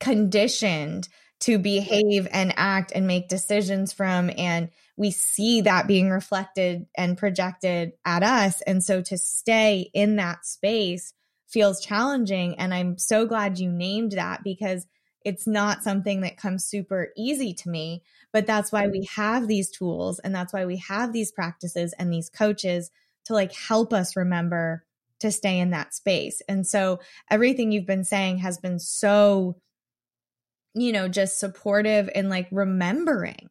conditioned 0.00 1.08
to 1.40 1.58
behave 1.58 2.28
and 2.32 2.52
act 2.56 2.92
and 2.94 3.06
make 3.06 3.28
decisions 3.28 3.92
from. 3.92 4.30
And 4.36 4.68
we 4.96 5.10
see 5.10 5.62
that 5.62 5.86
being 5.86 6.10
reflected 6.10 6.86
and 6.96 7.16
projected 7.16 7.92
at 8.04 8.22
us. 8.22 8.60
And 8.62 8.84
so 8.84 9.00
to 9.02 9.16
stay 9.16 9.90
in 9.94 10.16
that 10.16 10.44
space 10.44 11.14
feels 11.48 11.84
challenging. 11.84 12.58
And 12.58 12.72
I'm 12.74 12.98
so 12.98 13.26
glad 13.26 13.58
you 13.58 13.70
named 13.70 14.12
that 14.12 14.44
because 14.44 14.86
it's 15.24 15.46
not 15.46 15.82
something 15.82 16.20
that 16.20 16.36
comes 16.36 16.64
super 16.64 17.08
easy 17.16 17.54
to 17.54 17.68
me. 17.68 18.02
But 18.32 18.46
that's 18.46 18.70
why 18.70 18.86
we 18.86 19.08
have 19.14 19.48
these 19.48 19.70
tools 19.70 20.18
and 20.20 20.34
that's 20.34 20.52
why 20.52 20.66
we 20.66 20.76
have 20.76 21.12
these 21.12 21.32
practices 21.32 21.94
and 21.98 22.12
these 22.12 22.30
coaches 22.30 22.90
to 23.24 23.34
like 23.34 23.52
help 23.52 23.92
us 23.92 24.16
remember 24.16 24.84
to 25.20 25.30
stay 25.32 25.58
in 25.58 25.70
that 25.70 25.94
space. 25.94 26.40
And 26.48 26.66
so 26.66 27.00
everything 27.30 27.72
you've 27.72 27.86
been 27.86 28.04
saying 28.04 28.38
has 28.38 28.58
been 28.58 28.78
so 28.78 29.56
you 30.74 30.92
know, 30.92 31.08
just 31.08 31.38
supportive 31.38 32.08
and 32.14 32.28
like 32.28 32.48
remembering. 32.50 33.50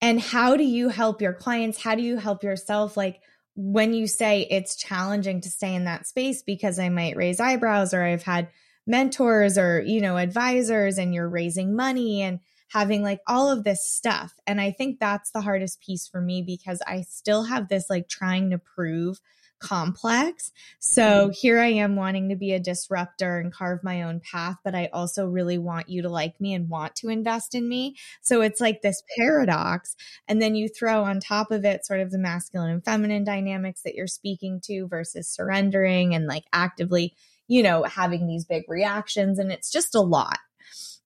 And 0.00 0.20
how 0.20 0.56
do 0.56 0.64
you 0.64 0.88
help 0.88 1.22
your 1.22 1.32
clients? 1.32 1.82
How 1.82 1.94
do 1.94 2.02
you 2.02 2.18
help 2.18 2.44
yourself? 2.44 2.96
Like 2.96 3.20
when 3.54 3.94
you 3.94 4.06
say 4.06 4.46
it's 4.50 4.76
challenging 4.76 5.40
to 5.40 5.50
stay 5.50 5.74
in 5.74 5.84
that 5.84 6.06
space 6.06 6.42
because 6.42 6.78
I 6.78 6.90
might 6.90 7.16
raise 7.16 7.40
eyebrows 7.40 7.94
or 7.94 8.02
I've 8.02 8.22
had 8.22 8.48
mentors 8.86 9.56
or, 9.56 9.80
you 9.80 10.00
know, 10.00 10.18
advisors 10.18 10.98
and 10.98 11.14
you're 11.14 11.28
raising 11.28 11.74
money 11.74 12.22
and 12.22 12.40
having 12.68 13.02
like 13.02 13.20
all 13.26 13.50
of 13.50 13.64
this 13.64 13.84
stuff. 13.84 14.34
And 14.46 14.60
I 14.60 14.70
think 14.70 14.98
that's 14.98 15.30
the 15.30 15.40
hardest 15.40 15.80
piece 15.80 16.06
for 16.06 16.20
me 16.20 16.42
because 16.42 16.82
I 16.86 17.02
still 17.02 17.44
have 17.44 17.68
this 17.68 17.88
like 17.88 18.08
trying 18.08 18.50
to 18.50 18.58
prove 18.58 19.20
complex. 19.58 20.52
So 20.78 21.02
mm-hmm. 21.02 21.30
here 21.32 21.58
I 21.58 21.68
am 21.68 21.96
wanting 21.96 22.28
to 22.28 22.36
be 22.36 22.52
a 22.52 22.60
disruptor 22.60 23.38
and 23.38 23.52
carve 23.52 23.82
my 23.82 24.02
own 24.02 24.20
path, 24.20 24.56
but 24.64 24.74
I 24.74 24.88
also 24.92 25.26
really 25.26 25.58
want 25.58 25.88
you 25.88 26.02
to 26.02 26.08
like 26.08 26.40
me 26.40 26.54
and 26.54 26.68
want 26.68 26.94
to 26.96 27.08
invest 27.08 27.54
in 27.54 27.68
me. 27.68 27.96
So 28.22 28.42
it's 28.42 28.60
like 28.60 28.82
this 28.82 29.02
paradox. 29.16 29.96
And 30.28 30.40
then 30.40 30.54
you 30.54 30.68
throw 30.68 31.04
on 31.04 31.20
top 31.20 31.50
of 31.50 31.64
it 31.64 31.86
sort 31.86 32.00
of 32.00 32.10
the 32.10 32.18
masculine 32.18 32.70
and 32.70 32.84
feminine 32.84 33.24
dynamics 33.24 33.82
that 33.82 33.94
you're 33.94 34.06
speaking 34.06 34.60
to 34.64 34.86
versus 34.88 35.28
surrendering 35.28 36.14
and 36.14 36.26
like 36.26 36.44
actively, 36.52 37.14
you 37.48 37.62
know, 37.62 37.84
having 37.84 38.26
these 38.26 38.44
big 38.44 38.64
reactions. 38.68 39.38
And 39.38 39.50
it's 39.50 39.70
just 39.70 39.94
a 39.94 40.00
lot. 40.00 40.38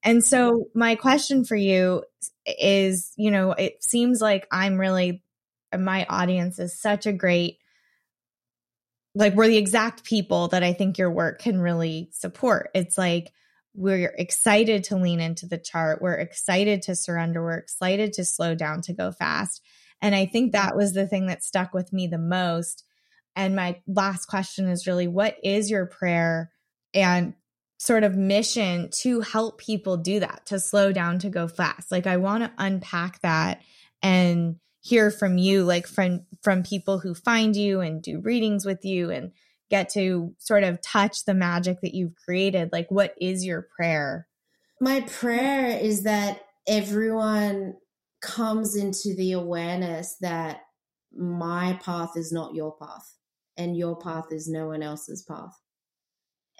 And 0.02 0.24
so 0.24 0.68
my 0.74 0.94
question 0.94 1.44
for 1.44 1.56
you 1.56 2.04
is, 2.46 3.12
you 3.16 3.30
know, 3.30 3.52
it 3.52 3.84
seems 3.84 4.20
like 4.20 4.46
I'm 4.50 4.80
really 4.80 5.22
my 5.78 6.04
audience 6.08 6.58
is 6.58 6.80
such 6.80 7.06
a 7.06 7.12
great 7.12 7.60
like 9.14 9.35
we're 9.35 9.49
the 9.49 9.57
exact 9.57 10.05
people 10.05 10.49
that 10.49 10.62
I 10.62 10.73
think 10.73 10.99
your 10.99 11.11
work 11.11 11.40
can 11.40 11.61
really 11.61 12.11
support. 12.12 12.70
It's 12.75 12.96
like 12.96 13.33
we're 13.75 14.14
excited 14.18 14.85
to 14.85 14.96
lean 14.96 15.20
into 15.20 15.46
the 15.46 15.59
chart. 15.59 16.03
We're 16.03 16.14
excited 16.14 16.83
to 16.83 16.96
surrender. 16.96 17.42
We're 17.42 17.59
excited 17.59 18.12
to 18.14 18.25
slow 18.25 18.55
down 18.55 18.83
to 18.83 18.92
go 18.92 19.12
fast. 19.12 19.62
And 20.03 20.14
I 20.14 20.27
think 20.27 20.53
that 20.53 20.77
was 20.77 20.92
the 20.92 21.07
thing 21.07 21.27
that 21.27 21.42
stuck 21.42 21.75
with 21.75 21.92
me 21.92 22.07
the 22.07 22.18
most. 22.18 22.85
And 23.37 23.55
my 23.55 23.81
last 23.87 24.27
question 24.27 24.68
is 24.68 24.87
really 24.87 25.09
what 25.09 25.37
is 25.42 25.70
your 25.70 25.87
prayer 25.87 26.51
and 26.94 27.35
sort 27.79 28.05
of 28.05 28.16
mission 28.16 28.90
to 28.92 29.20
help 29.20 29.59
people 29.59 29.96
do 29.96 30.20
that, 30.20 30.46
to 30.46 30.59
slow 30.59 30.92
down, 30.92 31.18
to 31.20 31.31
go 31.31 31.49
fast? 31.49 31.92
Like, 31.92 32.07
I 32.07 32.16
want 32.16 32.44
to 32.44 32.53
unpack 32.59 33.20
that 33.23 33.61
and 34.03 34.57
hear 34.80 35.10
from 35.10 35.38
you 35.38 35.64
like 35.64 35.86
from 35.86 36.24
from 36.42 36.62
people 36.62 36.98
who 36.98 37.14
find 37.14 37.54
you 37.54 37.80
and 37.80 38.02
do 38.02 38.20
readings 38.20 38.64
with 38.64 38.84
you 38.84 39.10
and 39.10 39.32
get 39.68 39.88
to 39.90 40.34
sort 40.38 40.64
of 40.64 40.80
touch 40.80 41.24
the 41.24 41.34
magic 41.34 41.80
that 41.82 41.94
you've 41.94 42.14
created 42.16 42.70
like 42.72 42.90
what 42.90 43.14
is 43.20 43.44
your 43.44 43.68
prayer? 43.76 44.26
My 44.80 45.02
prayer 45.02 45.78
is 45.78 46.04
that 46.04 46.40
everyone 46.66 47.74
comes 48.22 48.74
into 48.74 49.14
the 49.16 49.32
awareness 49.32 50.16
that 50.20 50.62
my 51.14 51.78
path 51.84 52.16
is 52.16 52.32
not 52.32 52.54
your 52.54 52.76
path 52.76 53.14
and 53.56 53.76
your 53.76 53.96
path 53.96 54.26
is 54.30 54.48
no 54.48 54.68
one 54.68 54.82
else's 54.82 55.22
path. 55.22 55.58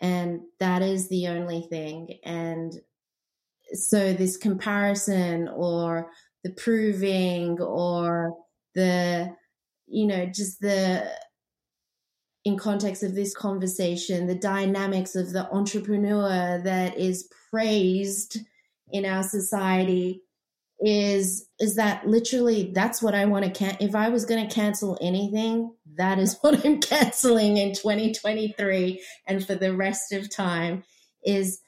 And 0.01 0.41
that 0.59 0.83
is 0.83 1.09
the 1.09 1.29
only 1.29 1.63
thing. 1.63 2.19
And 2.25 2.73
so 3.73 4.13
this 4.13 4.37
comparison 4.37 5.49
or 5.49 6.11
the 6.45 6.51
proving 6.51 7.61
or 7.61 8.35
the 8.75 9.35
you 9.87 10.07
know 10.07 10.27
just 10.27 10.61
the 10.61 11.11
in 12.45 12.57
context 12.57 13.03
of 13.03 13.15
this 13.15 13.35
conversation 13.35 14.27
the 14.27 14.35
dynamics 14.35 15.15
of 15.15 15.33
the 15.33 15.51
entrepreneur 15.53 16.61
that 16.63 16.97
is 16.97 17.29
praised 17.51 18.39
in 18.93 19.05
our 19.05 19.23
society 19.23 20.23
is 20.81 21.47
is 21.59 21.77
that 21.77 22.07
literally 22.07 22.73
that's 22.75 23.03
what 23.03 23.15
I 23.15 23.27
want 23.27 23.45
to 23.45 23.51
can 23.51 23.77
if 23.81 23.95
I 23.95 24.09
was 24.09 24.25
going 24.25 24.47
to 24.47 24.55
cancel 24.55 24.97
anything 25.01 25.75
that 25.97 26.19
is 26.19 26.39
what 26.41 26.65
I'm 26.65 26.81
canceling 26.81 27.59
in 27.59 27.75
2023 27.75 29.03
and 29.27 29.47
for 29.47 29.55
the 29.55 29.77
rest 29.77 30.13
of 30.13 30.35
time 30.35 30.85
is 31.25 31.61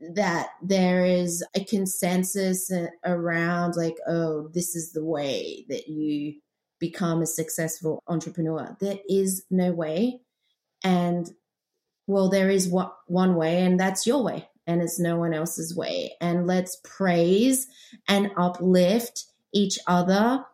that 0.00 0.50
there 0.62 1.04
is 1.04 1.44
a 1.54 1.64
consensus 1.64 2.70
around 3.04 3.74
like 3.74 3.96
oh 4.06 4.48
this 4.54 4.76
is 4.76 4.92
the 4.92 5.04
way 5.04 5.64
that 5.68 5.88
you 5.88 6.34
become 6.78 7.22
a 7.22 7.26
successful 7.26 8.02
entrepreneur. 8.06 8.76
There 8.80 8.98
is 9.08 9.44
no 9.50 9.72
way. 9.72 10.20
And 10.84 11.28
well 12.06 12.28
there 12.28 12.48
is 12.50 12.68
one 12.68 13.34
way 13.34 13.62
and 13.62 13.78
that's 13.78 14.06
your 14.06 14.22
way 14.22 14.48
and 14.66 14.82
it's 14.82 15.00
no 15.00 15.16
one 15.16 15.34
else's 15.34 15.74
way. 15.74 16.12
And 16.20 16.46
let's 16.46 16.78
praise 16.84 17.66
and 18.06 18.30
uplift 18.36 19.24
each 19.52 19.78
other 19.86 20.44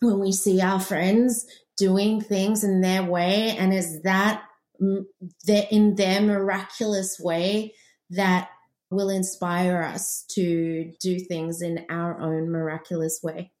when 0.00 0.18
we 0.18 0.32
see 0.32 0.60
our 0.60 0.80
friends 0.80 1.46
doing 1.76 2.20
things 2.20 2.64
in 2.64 2.80
their 2.80 3.04
way 3.04 3.54
and 3.58 3.72
is 3.72 4.02
that 4.02 4.42
in 4.80 5.94
their 5.94 6.20
miraculous 6.20 7.20
way 7.20 7.74
that 8.10 8.48
will 8.90 9.08
inspire 9.08 9.82
us 9.82 10.24
to 10.30 10.92
do 11.00 11.18
things 11.18 11.62
in 11.62 11.84
our 11.90 12.20
own 12.20 12.50
miraculous 12.50 13.20
way. 13.22 13.52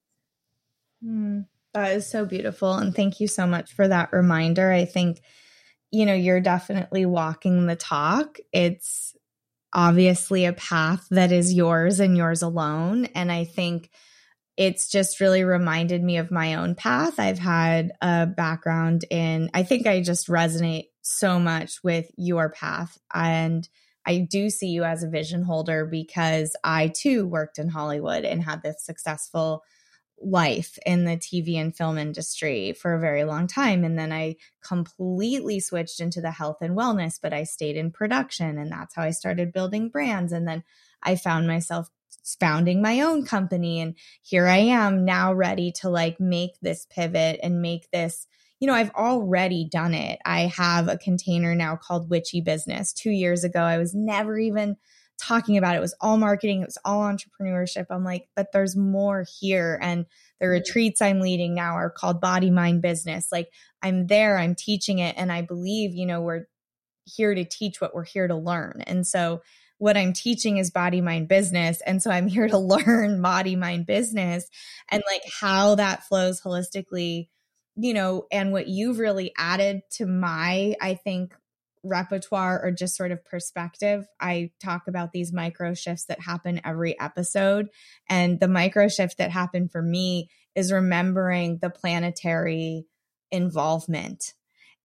Mm, 1.04 1.46
that 1.74 1.92
is 1.96 2.08
so 2.08 2.24
beautiful. 2.24 2.74
And 2.74 2.94
thank 2.94 3.20
you 3.20 3.28
so 3.28 3.46
much 3.46 3.72
for 3.72 3.86
that 3.88 4.12
reminder. 4.12 4.70
I 4.70 4.84
think, 4.84 5.20
you 5.90 6.06
know, 6.06 6.14
you're 6.14 6.40
definitely 6.40 7.06
walking 7.06 7.66
the 7.66 7.76
talk. 7.76 8.38
It's 8.52 9.14
obviously 9.72 10.46
a 10.46 10.52
path 10.52 11.06
that 11.10 11.32
is 11.32 11.52
yours 11.52 12.00
and 12.00 12.16
yours 12.16 12.42
alone. 12.42 13.06
And 13.06 13.30
I 13.30 13.44
think 13.44 13.90
it's 14.56 14.88
just 14.88 15.20
really 15.20 15.44
reminded 15.44 16.02
me 16.02 16.16
of 16.16 16.30
my 16.30 16.54
own 16.54 16.74
path. 16.74 17.20
I've 17.20 17.38
had 17.38 17.92
a 18.00 18.26
background 18.26 19.04
in, 19.10 19.50
I 19.52 19.64
think 19.64 19.86
I 19.86 20.00
just 20.00 20.28
resonate 20.28 20.86
so 21.02 21.38
much 21.38 21.84
with 21.84 22.10
your 22.16 22.48
path. 22.48 22.96
And 23.12 23.68
I 24.06 24.18
do 24.18 24.50
see 24.50 24.68
you 24.68 24.84
as 24.84 25.02
a 25.02 25.08
vision 25.08 25.42
holder 25.42 25.84
because 25.84 26.54
I 26.62 26.88
too 26.88 27.26
worked 27.26 27.58
in 27.58 27.68
Hollywood 27.68 28.24
and 28.24 28.42
had 28.42 28.62
this 28.62 28.84
successful 28.84 29.64
life 30.18 30.78
in 30.86 31.04
the 31.04 31.16
TV 31.16 31.56
and 31.56 31.76
film 31.76 31.98
industry 31.98 32.72
for 32.72 32.94
a 32.94 33.00
very 33.00 33.24
long 33.24 33.46
time. 33.46 33.84
And 33.84 33.98
then 33.98 34.12
I 34.12 34.36
completely 34.62 35.60
switched 35.60 36.00
into 36.00 36.20
the 36.20 36.30
health 36.30 36.58
and 36.62 36.76
wellness, 36.76 37.18
but 37.20 37.32
I 37.32 37.44
stayed 37.44 37.76
in 37.76 37.90
production. 37.90 38.58
And 38.58 38.70
that's 38.70 38.94
how 38.94 39.02
I 39.02 39.10
started 39.10 39.52
building 39.52 39.88
brands. 39.88 40.32
And 40.32 40.48
then 40.48 40.64
I 41.02 41.16
found 41.16 41.46
myself 41.46 41.90
founding 42.40 42.80
my 42.80 43.00
own 43.00 43.26
company. 43.26 43.80
And 43.80 43.94
here 44.22 44.46
I 44.46 44.58
am 44.58 45.04
now 45.04 45.32
ready 45.32 45.72
to 45.80 45.90
like 45.90 46.18
make 46.18 46.58
this 46.60 46.86
pivot 46.86 47.40
and 47.42 47.60
make 47.60 47.90
this 47.90 48.26
you 48.60 48.66
know, 48.66 48.74
I've 48.74 48.90
already 48.90 49.68
done 49.70 49.94
it. 49.94 50.18
I 50.24 50.42
have 50.42 50.88
a 50.88 50.96
container 50.96 51.54
now 51.54 51.76
called 51.76 52.08
Witchy 52.08 52.40
Business. 52.40 52.92
Two 52.92 53.10
years 53.10 53.44
ago, 53.44 53.60
I 53.60 53.78
was 53.78 53.94
never 53.94 54.38
even 54.38 54.76
talking 55.18 55.56
about 55.56 55.74
it. 55.74 55.78
It 55.78 55.82
was 55.82 55.94
all 56.00 56.16
marketing, 56.16 56.62
it 56.62 56.66
was 56.66 56.78
all 56.84 57.02
entrepreneurship. 57.02 57.86
I'm 57.90 58.04
like, 58.04 58.28
but 58.34 58.52
there's 58.52 58.76
more 58.76 59.24
here. 59.40 59.78
And 59.82 60.06
the 60.40 60.46
mm-hmm. 60.46 60.52
retreats 60.52 61.02
I'm 61.02 61.20
leading 61.20 61.54
now 61.54 61.74
are 61.74 61.90
called 61.90 62.20
Body 62.20 62.50
Mind 62.50 62.82
Business. 62.82 63.28
Like, 63.30 63.50
I'm 63.82 64.06
there, 64.06 64.38
I'm 64.38 64.54
teaching 64.54 64.98
it. 64.98 65.14
And 65.18 65.30
I 65.30 65.42
believe, 65.42 65.94
you 65.94 66.06
know, 66.06 66.20
we're 66.20 66.46
here 67.04 67.34
to 67.34 67.44
teach 67.44 67.80
what 67.80 67.94
we're 67.94 68.04
here 68.04 68.26
to 68.26 68.36
learn. 68.36 68.82
And 68.86 69.06
so, 69.06 69.42
what 69.78 69.96
I'm 69.96 70.14
teaching 70.14 70.56
is 70.56 70.70
body 70.70 71.02
mind 71.02 71.28
business. 71.28 71.82
And 71.82 72.02
so 72.02 72.10
I'm 72.10 72.28
here 72.28 72.48
to 72.48 72.56
learn 72.58 73.20
body 73.20 73.56
mind 73.56 73.84
business 73.84 74.48
and 74.90 75.02
like 75.10 75.22
how 75.40 75.74
that 75.74 76.04
flows 76.04 76.40
holistically 76.40 77.28
you 77.76 77.94
know, 77.94 78.26
and 78.32 78.52
what 78.52 78.68
you've 78.68 78.98
really 78.98 79.32
added 79.36 79.82
to 79.92 80.06
my, 80.06 80.74
I 80.80 80.94
think, 80.94 81.34
repertoire 81.82 82.60
or 82.62 82.70
just 82.72 82.96
sort 82.96 83.12
of 83.12 83.24
perspective. 83.24 84.06
I 84.20 84.50
talk 84.60 84.88
about 84.88 85.12
these 85.12 85.32
micro 85.32 85.74
shifts 85.74 86.06
that 86.06 86.20
happen 86.20 86.60
every 86.64 86.98
episode. 86.98 87.68
And 88.08 88.40
the 88.40 88.48
micro 88.48 88.88
shift 88.88 89.18
that 89.18 89.30
happened 89.30 89.70
for 89.70 89.82
me 89.82 90.28
is 90.54 90.72
remembering 90.72 91.58
the 91.58 91.70
planetary 91.70 92.86
involvement 93.30 94.34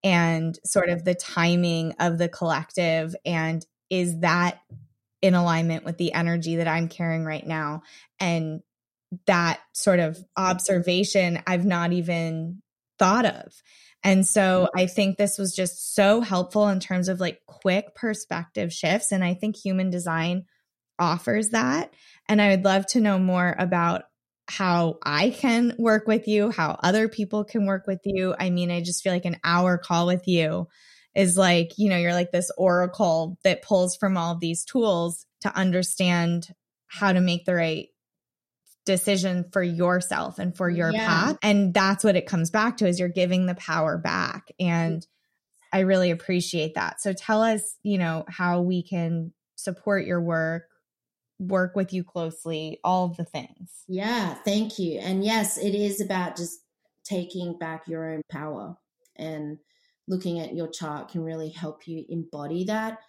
and 0.04 0.58
sort 0.66 0.90
of 0.90 1.04
the 1.06 1.16
timing 1.16 1.94
of 2.00 2.18
the 2.18 2.30
collective. 2.30 3.16
And 3.26 3.66
is 3.90 4.20
that 4.20 4.62
in 5.22 5.34
alignment 5.34 5.86
with 5.86 5.98
the 5.98 6.14
energy 6.14 6.58
that 6.58 6.68
I'm 6.68 6.88
carrying 6.88 7.24
right 7.24 7.46
now? 7.46 7.84
And 8.20 8.62
that 9.28 9.60
sort 9.74 10.00
of 10.00 10.18
observation, 10.38 11.42
I've 11.46 11.66
not 11.66 11.92
even 11.92 12.61
thought 13.02 13.26
of. 13.26 13.52
And 14.04 14.26
so 14.26 14.68
mm-hmm. 14.68 14.80
I 14.80 14.86
think 14.86 15.18
this 15.18 15.38
was 15.38 15.56
just 15.56 15.96
so 15.96 16.22
helpful 16.22 16.68
in 16.70 16.80
terms 16.80 17.08
of 17.08 17.20
like 17.20 17.40
quick 17.48 17.96
perspective 17.96 18.72
shifts. 18.72 19.12
And 19.12 19.24
I 19.24 19.34
think 19.34 19.56
human 19.56 19.90
design 19.90 20.46
offers 21.00 21.50
that. 21.50 21.94
And 22.30 22.42
I 22.42 22.50
would 22.50 22.64
love 22.64 22.86
to 22.88 23.02
know 23.02 23.18
more 23.18 23.56
about 23.58 24.04
how 24.48 24.98
I 25.04 25.32
can 25.32 25.74
work 25.80 26.08
with 26.08 26.28
you, 26.28 26.52
how 26.52 26.78
other 26.84 27.08
people 27.08 27.44
can 27.44 27.66
work 27.66 27.88
with 27.88 28.02
you. 28.04 28.36
I 28.38 28.50
mean, 28.50 28.70
I 28.70 28.82
just 28.82 29.02
feel 29.02 29.14
like 29.14 29.26
an 29.26 29.40
hour 29.44 29.78
call 29.78 30.06
with 30.06 30.28
you 30.28 30.68
is 31.16 31.38
like, 31.38 31.72
you 31.78 31.90
know, 31.90 31.98
you're 31.98 32.14
like 32.14 32.32
this 32.32 32.52
oracle 32.58 33.38
that 33.44 33.64
pulls 33.64 33.96
from 33.96 34.18
all 34.18 34.38
these 34.38 34.64
tools 34.64 35.26
to 35.42 35.56
understand 35.56 36.48
how 36.88 37.14
to 37.14 37.22
make 37.22 37.46
the 37.46 37.56
right 37.56 37.88
decision 38.86 39.46
for 39.52 39.62
yourself 39.62 40.40
and 40.40 40.56
for 40.56 40.70
your 40.70 40.92
yeah. 40.92 41.08
path. 41.08 41.38
And 41.44 41.74
that's 41.74 42.04
what 42.04 42.16
it 42.16 42.26
comes 42.26 42.50
back 42.50 42.78
to 42.78 42.88
is 42.88 43.00
you're 43.00 43.10
giving 43.10 43.46
the 43.46 43.56
power 43.56 43.98
back. 43.98 44.52
And 44.60 45.06
i 45.74 45.80
really 45.80 46.12
appreciate 46.12 46.76
that. 46.76 47.02
So 47.02 47.14
tell 47.14 47.42
us 47.42 47.78
you 47.84 47.98
know 47.98 48.26
how 48.28 48.62
we 48.62 48.84
can 48.84 49.34
support 49.56 50.06
your 50.06 50.22
work 50.22 50.64
work 51.40 51.76
with 51.76 51.92
you 51.92 52.04
closely 52.04 52.80
all 52.84 53.06
of 53.06 53.18
the 53.18 53.26
things. 53.26 53.84
Yeah 53.88 54.36
thank 54.46 54.80
you. 54.80 55.00
And 55.00 55.24
yes 55.24 55.58
it 55.58 55.76
is 55.76 56.02
about 56.02 56.36
just 56.36 56.60
taking 57.04 57.58
back 57.58 57.88
your 57.88 58.14
own 58.14 58.22
power 58.30 58.76
and 59.16 59.58
looking 60.08 60.40
at 60.40 60.56
your 60.56 60.68
chart 60.68 61.10
can 61.10 61.22
really 61.22 61.50
help 61.50 61.88
you 61.88 62.06
embody 62.10 62.66
that 62.66 63.00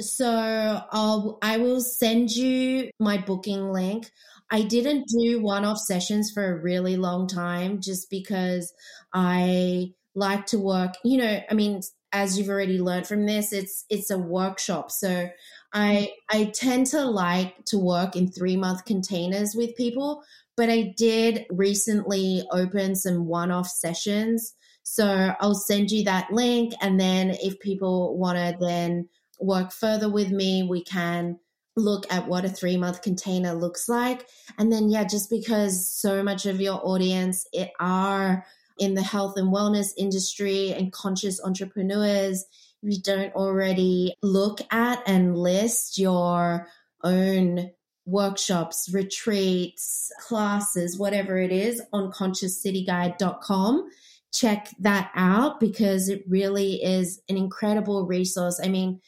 so 0.00 0.82
I'll 0.90 1.38
I 1.42 1.58
will 1.58 1.80
send 1.80 2.30
you 2.30 2.90
my 2.98 3.18
booking 3.18 3.70
link. 3.70 4.10
I 4.50 4.62
didn't 4.62 5.06
do 5.08 5.40
one-off 5.40 5.78
sessions 5.78 6.30
for 6.30 6.44
a 6.44 6.60
really 6.60 6.96
long 6.96 7.26
time 7.26 7.80
just 7.80 8.10
because 8.10 8.72
I 9.12 9.92
like 10.14 10.46
to 10.46 10.58
work, 10.58 10.94
you 11.04 11.18
know, 11.18 11.40
I 11.50 11.54
mean 11.54 11.80
as 12.12 12.38
you've 12.38 12.48
already 12.48 12.78
learned 12.78 13.06
from 13.06 13.26
this, 13.26 13.52
it's 13.52 13.84
it's 13.90 14.10
a 14.10 14.18
workshop. 14.18 14.90
So 14.90 15.28
I 15.72 16.10
mm-hmm. 16.30 16.38
I 16.38 16.44
tend 16.50 16.86
to 16.88 17.04
like 17.04 17.64
to 17.66 17.78
work 17.78 18.16
in 18.16 18.28
3-month 18.28 18.84
containers 18.84 19.54
with 19.54 19.76
people, 19.76 20.22
but 20.56 20.70
I 20.70 20.94
did 20.96 21.46
recently 21.50 22.44
open 22.52 22.94
some 22.94 23.26
one-off 23.26 23.68
sessions. 23.68 24.54
So 24.84 25.34
I'll 25.40 25.54
send 25.54 25.90
you 25.90 26.04
that 26.04 26.32
link 26.32 26.74
and 26.80 27.00
then 27.00 27.30
if 27.42 27.58
people 27.58 28.18
want 28.18 28.36
to 28.38 28.56
then 28.60 29.08
work 29.40 29.72
further 29.72 30.08
with 30.08 30.30
me, 30.30 30.62
we 30.62 30.82
can 30.82 31.38
look 31.76 32.10
at 32.12 32.28
what 32.28 32.44
a 32.44 32.48
three 32.48 32.76
month 32.76 33.02
container 33.02 33.52
looks 33.52 33.88
like. 33.88 34.28
And 34.58 34.72
then, 34.72 34.88
yeah, 34.88 35.04
just 35.04 35.30
because 35.30 35.90
so 35.90 36.22
much 36.22 36.46
of 36.46 36.60
your 36.60 36.80
audience 36.84 37.46
it 37.52 37.70
are 37.80 38.46
in 38.78 38.94
the 38.94 39.02
health 39.02 39.36
and 39.36 39.52
wellness 39.52 39.88
industry 39.96 40.72
and 40.72 40.92
conscious 40.92 41.40
entrepreneurs, 41.42 42.44
if 42.82 42.92
you 42.94 43.02
don't 43.02 43.34
already 43.34 44.14
look 44.22 44.60
at 44.70 45.02
and 45.06 45.36
list 45.36 45.98
your 45.98 46.68
own 47.02 47.70
workshops, 48.06 48.90
retreats, 48.92 50.12
classes, 50.26 50.98
whatever 50.98 51.38
it 51.38 51.52
is 51.52 51.80
on 51.92 52.12
consciouscityguide.com, 52.12 53.88
check 54.32 54.68
that 54.80 55.10
out 55.14 55.60
because 55.60 56.08
it 56.08 56.24
really 56.28 56.82
is 56.82 57.20
an 57.28 57.36
incredible 57.36 58.06
resource. 58.06 58.60
I 58.62 58.68
mean, 58.68 59.00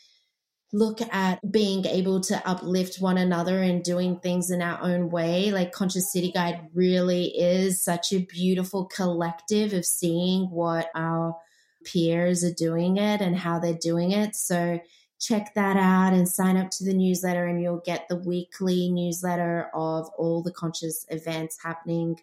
look 0.72 1.00
at 1.00 1.40
being 1.50 1.86
able 1.86 2.20
to 2.20 2.48
uplift 2.48 3.00
one 3.00 3.18
another 3.18 3.62
and 3.62 3.82
doing 3.82 4.18
things 4.18 4.50
in 4.50 4.60
our 4.60 4.80
own 4.82 5.10
way. 5.10 5.52
Like 5.52 5.72
Conscious 5.72 6.12
City 6.12 6.32
Guide 6.32 6.68
really 6.74 7.26
is 7.26 7.82
such 7.82 8.12
a 8.12 8.26
beautiful 8.26 8.86
collective 8.86 9.72
of 9.72 9.84
seeing 9.84 10.50
what 10.50 10.88
our 10.94 11.36
peers 11.84 12.42
are 12.42 12.52
doing 12.52 12.96
it 12.96 13.20
and 13.20 13.36
how 13.36 13.58
they're 13.58 13.78
doing 13.80 14.10
it. 14.12 14.34
So 14.34 14.80
check 15.20 15.54
that 15.54 15.76
out 15.76 16.12
and 16.12 16.28
sign 16.28 16.56
up 16.56 16.70
to 16.70 16.84
the 16.84 16.94
newsletter 16.94 17.46
and 17.46 17.62
you'll 17.62 17.82
get 17.84 18.08
the 18.08 18.16
weekly 18.16 18.90
newsletter 18.90 19.70
of 19.72 20.08
all 20.18 20.42
the 20.42 20.52
conscious 20.52 21.06
events 21.08 21.58
happening 21.62 22.18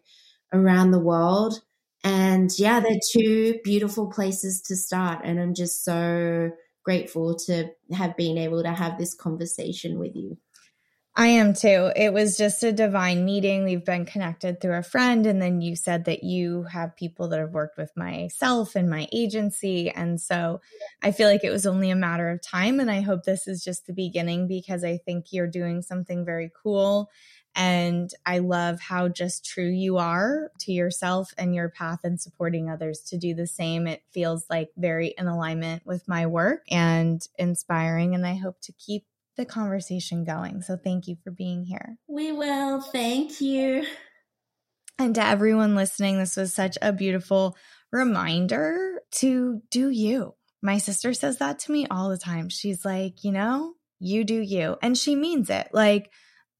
around 0.52 0.92
the 0.92 1.00
world. 1.00 1.62
And 2.04 2.52
yeah, 2.60 2.82
they're 2.82 3.00
two 3.12 3.60
beautiful 3.64 4.12
places 4.12 4.62
to 4.64 4.76
start. 4.76 5.22
And 5.24 5.40
I'm 5.40 5.54
just 5.54 5.86
so 5.86 6.52
grateful 6.84 7.36
to 7.36 7.70
have 7.94 8.16
been 8.18 8.38
able 8.38 8.64
to 8.64 8.72
have 8.72 8.98
this 8.98 9.14
conversation 9.14 10.00
with 10.00 10.16
you. 10.16 10.38
I 11.16 11.28
am 11.28 11.54
too. 11.54 11.92
It 11.96 12.12
was 12.12 12.38
just 12.38 12.64
a 12.64 12.72
divine 12.72 13.24
meeting. 13.24 13.64
We've 13.64 13.86
been 13.86 14.06
connected 14.06 14.60
through 14.60 14.78
a 14.78 14.84
friend. 14.84 15.28
And 15.28 15.40
then 15.40 15.62
you 15.62 15.76
said 15.76 16.06
that 16.06 16.24
you 16.24 16.64
have 16.64 16.96
people 16.96 17.28
that 17.28 17.40
have 17.40 17.54
worked 17.54 17.78
with 17.78 17.92
myself 17.96 18.76
and 18.76 18.90
my 18.90 19.08
agency. 19.12 19.92
And 19.92 20.20
so 20.20 20.60
I 21.04 21.12
feel 21.12 21.30
like 21.30 21.44
it 21.44 21.52
was 21.52 21.68
only 21.68 21.92
a 21.92 21.96
matter 21.96 22.32
of 22.32 22.42
time. 22.42 22.80
And 22.80 22.90
I 22.90 23.02
hope 23.02 23.24
this 23.24 23.48
is 23.48 23.64
just 23.64 23.86
the 23.86 23.94
beginning 23.94 24.48
because 24.48 24.84
I 24.84 24.98
think 24.98 25.26
you're 25.30 25.46
doing 25.46 25.84
something 25.84 26.26
very 26.26 26.50
cool. 26.64 27.12
And 27.56 28.12
I 28.26 28.40
love 28.40 28.80
how 28.80 29.10
just 29.10 29.46
true 29.46 29.70
you 29.70 29.98
are 29.98 30.52
to 30.62 30.72
yourself 30.72 31.34
and 31.38 31.54
your 31.54 31.70
path 31.70 32.00
and 32.04 32.20
supporting 32.20 32.70
others 32.70 33.02
to 33.10 33.18
do 33.18 33.34
the 33.34 33.48
same. 33.48 33.86
It 33.88 34.02
feels 34.12 34.46
like 34.50 34.70
very 34.76 35.14
in 35.18 35.28
alignment 35.28 35.86
with 35.86 36.08
my 36.08 36.26
work 36.26 36.64
and 36.72 37.26
inspiring. 37.38 38.16
And 38.16 38.26
I 38.26 38.36
hope 38.36 38.60
to 38.62 38.74
keep 38.74 39.06
the 39.38 39.46
conversation 39.46 40.24
going. 40.24 40.62
So 40.62 40.78
thank 40.78 41.08
you 41.08 41.16
for 41.24 41.32
being 41.32 41.64
here. 41.64 41.98
We 42.08 42.32
will. 42.32 42.82
Thank 42.82 43.42
you. 43.42 43.86
And 45.00 45.16
to 45.16 45.26
everyone 45.26 45.76
listening, 45.76 46.20
this 46.20 46.38
was 46.38 46.54
such 46.54 46.78
a 46.82 46.94
beautiful 46.94 47.58
reminder 47.92 49.02
to 49.14 49.62
do 49.70 49.90
you. 49.90 50.36
My 50.62 50.78
sister 50.78 51.14
says 51.14 51.38
that 51.38 51.60
to 51.60 51.72
me 51.72 51.88
all 51.90 52.10
the 52.10 52.18
time. 52.18 52.50
She's 52.50 52.86
like, 52.86 53.24
you 53.24 53.32
know, 53.32 53.74
you 54.00 54.24
do 54.24 54.40
you. 54.40 54.78
And 54.82 54.98
she 54.98 55.16
means 55.16 55.50
it. 55.50 55.70
Like, 55.74 56.12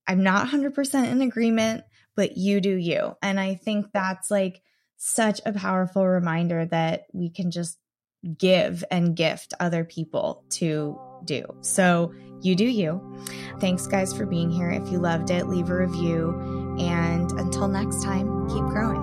I'm 0.08 0.24
not 0.24 0.48
100% 0.48 1.12
in 1.12 1.22
agreement, 1.22 1.84
but 2.16 2.38
you 2.38 2.62
do 2.62 2.76
you. 2.76 3.16
And 3.22 3.40
I 3.40 3.56
think 3.56 3.88
that's 3.94 4.30
like 4.30 4.62
such 4.98 5.42
a 5.46 5.54
powerful 5.54 6.08
reminder 6.08 6.66
that 6.66 7.06
we 7.14 7.30
can 7.30 7.52
just 7.52 7.78
give 8.38 8.84
and 8.90 9.16
gift 9.16 9.54
other 9.60 9.84
people 9.84 10.46
to 10.50 11.00
do. 11.26 11.44
So 11.62 12.14
you 12.42 12.56
do 12.56 12.66
you. 12.66 13.02
Thanks, 13.60 13.88
guys, 13.88 14.14
for 14.16 14.26
being 14.26 14.50
here. 14.50 14.70
If 14.70 14.92
you 14.92 15.00
loved 15.00 15.30
it, 15.30 15.48
leave 15.48 15.70
a 15.70 15.76
review. 15.76 16.76
And 16.80 17.32
until 17.34 17.68
next 17.68 18.04
time, 18.04 18.48
keep 18.50 18.64
growing. 18.66 19.03